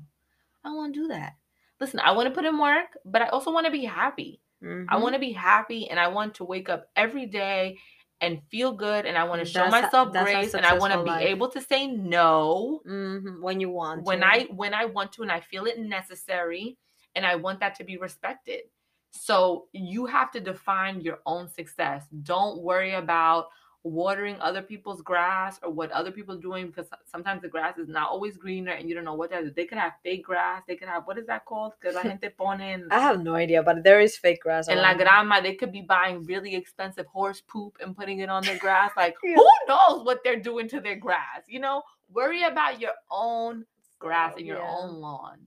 I 0.64 0.68
don't 0.68 0.76
want 0.76 0.94
to 0.94 1.00
do 1.02 1.08
that. 1.08 1.37
Listen, 1.80 2.00
I 2.00 2.12
want 2.12 2.28
to 2.28 2.34
put 2.34 2.44
in 2.44 2.58
work, 2.58 2.96
but 3.04 3.22
I 3.22 3.28
also 3.28 3.52
want 3.52 3.66
to 3.66 3.72
be 3.72 3.84
happy. 3.84 4.42
I 4.88 4.96
Mhm. 4.96 4.98
want 4.98 5.14
to 5.14 5.20
be 5.20 5.32
happy 5.32 5.88
and 5.88 6.00
I 6.00 6.08
want 6.08 6.34
to 6.36 6.44
wake 6.44 6.68
up 6.68 6.90
every 6.96 7.26
day 7.26 7.78
and 8.20 8.42
feel 8.50 8.72
good 8.72 9.06
and 9.06 9.16
I 9.16 9.24
want 9.24 9.40
to 9.40 9.44
show 9.44 9.66
that's 9.72 9.96
myself 10.08 10.16
grace 10.16 10.54
and 10.56 10.66
I 10.66 10.72
want 10.74 10.92
to 10.92 11.02
be 11.02 11.20
life. 11.20 11.22
able 11.22 11.48
to 11.50 11.60
say 11.60 11.86
no 11.86 12.84
Mhm, 12.84 13.40
when 13.42 13.60
you 13.60 13.70
want 13.70 14.06
when 14.06 14.22
to. 14.22 14.24
I 14.24 14.44
when 14.46 14.74
I 14.74 14.84
want 14.86 15.12
to 15.12 15.22
and 15.22 15.32
I 15.32 15.40
feel 15.40 15.66
it 15.66 15.78
necessary 15.78 16.78
and 17.14 17.26
I 17.26 17.36
want 17.36 17.60
that 17.60 17.74
to 17.76 17.84
be 17.84 17.96
respected. 17.96 18.62
So 19.10 19.68
you 19.72 20.06
have 20.06 20.30
to 20.32 20.40
define 20.40 21.00
your 21.00 21.20
own 21.26 21.48
success. 21.48 22.06
Don't 22.22 22.62
worry 22.62 22.94
about 22.94 23.48
watering 23.88 24.36
other 24.40 24.62
people's 24.62 25.02
grass 25.02 25.58
or 25.62 25.70
what 25.70 25.90
other 25.92 26.10
people 26.10 26.34
are 26.36 26.40
doing 26.40 26.66
because 26.68 26.86
sometimes 27.06 27.42
the 27.42 27.48
grass 27.48 27.78
is 27.78 27.88
not 27.88 28.08
always 28.08 28.36
greener 28.36 28.72
and 28.72 28.88
you 28.88 28.94
don't 28.94 29.04
know 29.04 29.14
what 29.14 29.30
that 29.30 29.42
is. 29.44 29.52
They 29.54 29.64
could 29.64 29.78
have 29.78 29.94
fake 30.02 30.24
grass. 30.24 30.62
They 30.68 30.76
could 30.76 30.88
have 30.88 31.06
what 31.06 31.18
is 31.18 31.26
that 31.26 31.44
called? 31.44 31.72
Que 31.80 31.92
la 31.92 32.02
gente 32.10 32.28
pone 32.30 32.60
en, 32.60 32.88
I 32.90 33.00
have 33.00 33.22
no 33.22 33.34
idea, 33.34 33.62
but 33.62 33.82
there 33.82 34.00
is 34.00 34.16
fake 34.16 34.42
grass. 34.42 34.68
en 34.68 34.78
la 34.78 34.94
grama. 34.94 35.40
They 35.42 35.54
could 35.54 35.72
be 35.72 35.82
buying 35.82 36.24
really 36.24 36.54
expensive 36.54 37.06
horse 37.06 37.40
poop 37.40 37.78
and 37.80 37.96
putting 37.96 38.20
it 38.20 38.28
on 38.28 38.42
their 38.44 38.58
grass. 38.58 38.92
Like 38.96 39.16
Yeah. 39.24 39.36
who 39.36 39.48
knows 39.68 40.04
what 40.04 40.22
they're 40.24 40.40
doing 40.40 40.68
to 40.68 40.80
their 40.80 40.96
grass? 40.96 41.42
You 41.46 41.60
know, 41.60 41.82
worry 42.12 42.44
about 42.44 42.80
your 42.80 42.92
own 43.10 43.64
grass 43.98 44.34
and 44.36 44.46
your 44.46 44.58
yeah. 44.58 44.76
own 44.78 45.00
lawn 45.00 45.38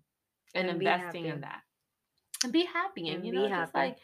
and, 0.53 0.67
And 0.67 0.81
investing 0.81 1.25
in 1.25 1.41
that 1.41 1.61
and 2.43 2.51
be 2.51 2.65
happy 2.65 3.09
and, 3.09 3.17
And 3.17 3.25
you 3.25 3.33
know 3.33 3.47
just 3.47 3.73
like 3.75 3.97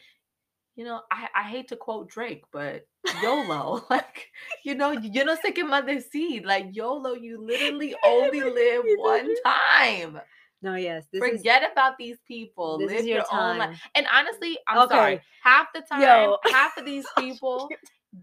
you 0.78 0.84
know 0.84 1.00
I, 1.10 1.28
I 1.34 1.42
hate 1.42 1.68
to 1.68 1.76
quote 1.76 2.08
drake 2.08 2.44
but 2.52 2.86
yolo 3.22 3.84
like 3.90 4.28
you 4.64 4.74
know 4.76 4.92
you 4.92 5.24
know 5.24 5.36
que 5.36 5.64
más 5.64 5.84
decir 5.84 6.46
like 6.46 6.68
yolo 6.72 7.14
you 7.14 7.44
literally 7.44 7.94
only 8.06 8.40
live 8.40 8.84
one 8.96 9.28
time 9.44 10.20
No, 10.60 10.74
yes. 10.74 11.04
This 11.12 11.22
is 11.22 11.38
forget 11.38 11.62
about 11.70 11.98
these 11.98 12.18
people 12.26 12.78
this 12.78 12.90
live 12.90 13.00
is 13.00 13.06
your, 13.06 13.16
your, 13.18 13.26
own 13.32 13.58
time. 13.58 13.70
life 13.70 13.82
and 13.94 14.06
honestly 14.12 14.56
i'm 14.68 14.78
Okay. 14.86 14.94
sorry 14.94 15.20
half 15.42 15.66
the 15.74 15.82
time 15.82 16.02
Yo. 16.02 16.38
half 16.52 16.76
of 16.78 16.84
these 16.84 17.06
people 17.18 17.68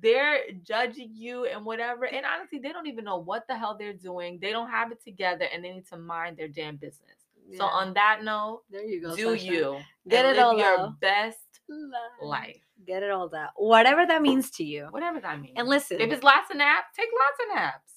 they're 0.02 0.40
judging 0.64 1.12
you 1.14 1.46
and 1.46 1.64
whatever. 1.64 2.06
And 2.06 2.26
honestly, 2.26 2.58
they 2.58 2.72
don't 2.72 2.88
even 2.88 3.06
know 3.06 3.18
what 3.18 3.46
the 3.48 3.56
hell 3.56 3.78
they're 3.78 3.94
doing. 3.94 4.40
They 4.42 4.52
don't 4.52 4.70
have 4.70 4.92
it 4.92 4.98
together 5.04 5.46
and 5.54 5.64
they 5.64 5.72
need 5.74 5.88
to 5.90 5.98
mind 5.98 6.38
their 6.38 6.48
damn 6.48 6.78
business. 6.78 7.18
So 7.56 7.66
on 7.66 7.94
that 7.94 8.24
note, 8.24 8.64
there 8.72 8.84
you 8.84 9.00
go. 9.02 9.16
do 9.16 9.38
Sasha. 9.38 9.46
you 9.46 9.78
Get 10.10 10.26
and 10.26 10.36
it 10.36 10.42
all 10.42 10.58
your 10.58 10.80
out. 10.80 11.00
best 11.00 11.38
Life. 11.70 12.22
life. 12.22 12.62
Get 12.86 13.04
it 13.04 13.12
all 13.12 13.34
out. 13.36 13.50
Whatever 13.56 14.06
that 14.06 14.22
means 14.22 14.52
to 14.52 14.64
you. 14.64 14.88
Whatever 14.92 15.20
that 15.22 15.40
means. 15.40 15.54
And 15.58 15.68
listen. 15.68 16.00
if 16.00 16.12
it's 16.12 16.24
lots 16.24 16.50
of 16.52 16.58
naps, 16.58 16.88
take 16.96 17.10
lots 17.14 17.50
of 17.50 17.56
naps. 17.56 17.92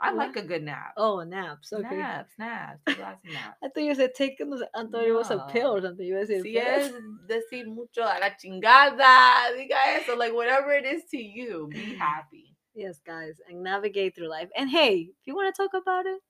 I 0.00 0.12
What? 0.12 0.26
like 0.28 0.36
a 0.36 0.42
good 0.46 0.62
nap. 0.64 0.92
Oh, 0.96 1.22
naps. 1.22 1.72
Okay. 1.72 1.96
Naps, 1.96 2.32
naps, 2.38 2.80
take 2.86 2.98
lots 2.98 3.20
of 3.26 3.32
naps. 3.32 3.56
I 3.62 3.68
thought 3.68 3.84
you 3.84 3.94
said 3.94 4.10
taking 4.14 4.50
those. 4.50 4.62
I 4.74 4.84
thought 4.84 5.04
it 5.04 5.12
was 5.12 5.30
a 5.30 5.46
pill 5.50 5.76
or 5.76 5.80
something. 5.82 6.04
You 6.04 6.14
were 6.16 6.26
saying 6.26 6.42
Si 6.42 6.58
es 6.58 6.92
decir 7.28 7.66
mucho 7.66 8.02
a 8.02 8.18
la 8.20 8.28
chingada, 8.42 9.56
diga 9.56 9.76
eso, 10.00 10.16
like 10.16 10.34
whatever 10.34 10.72
it 10.72 10.84
is 10.84 11.02
to 11.12 11.16
you, 11.18 11.68
be 11.72 11.94
happy. 11.94 12.54
Yes, 12.74 12.98
guys, 13.06 13.36
and 13.48 13.62
navigate 13.62 14.16
through 14.16 14.28
life. 14.28 14.48
And 14.56 14.68
hey, 14.68 15.10
if 15.10 15.26
you 15.26 15.34
want 15.36 15.54
to 15.54 15.62
talk 15.62 15.70
about 15.80 16.06
it, 16.06 16.20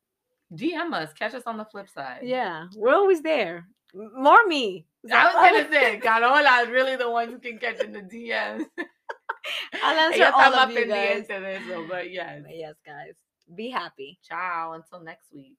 DM 0.52 0.92
us, 0.92 1.12
catch 1.14 1.34
us 1.34 1.44
on 1.46 1.56
the 1.56 1.64
flip 1.64 1.88
side. 1.88 2.20
yeah, 2.22 2.66
we're 2.76 2.94
always 2.94 3.22
there. 3.22 3.66
More 3.94 4.46
me. 4.46 4.86
I 5.12 5.24
was 5.26 5.34
gonna 5.68 5.72
say, 5.72 5.98
Carola 5.98 6.62
is 6.62 6.68
really 6.70 6.96
the 6.96 7.10
one 7.10 7.28
who 7.30 7.38
can 7.38 7.58
catch 7.58 7.80
in 7.80 7.92
the 7.92 8.00
DMs. 8.00 8.64
I'll 9.82 9.98
answer 10.12 10.30
all 10.34 10.54
of 10.54 10.70
you 10.70 10.86
guys. 10.86 11.26
de 11.26 11.44
eso, 11.44 11.86
but 11.88 12.10
yes. 12.10 12.42
But 12.44 12.56
yes, 12.56 12.74
guys, 12.86 13.14
be 13.54 13.70
happy. 13.70 14.18
Ciao. 14.22 14.72
Until 14.72 15.02
next 15.04 15.32
week. 15.34 15.56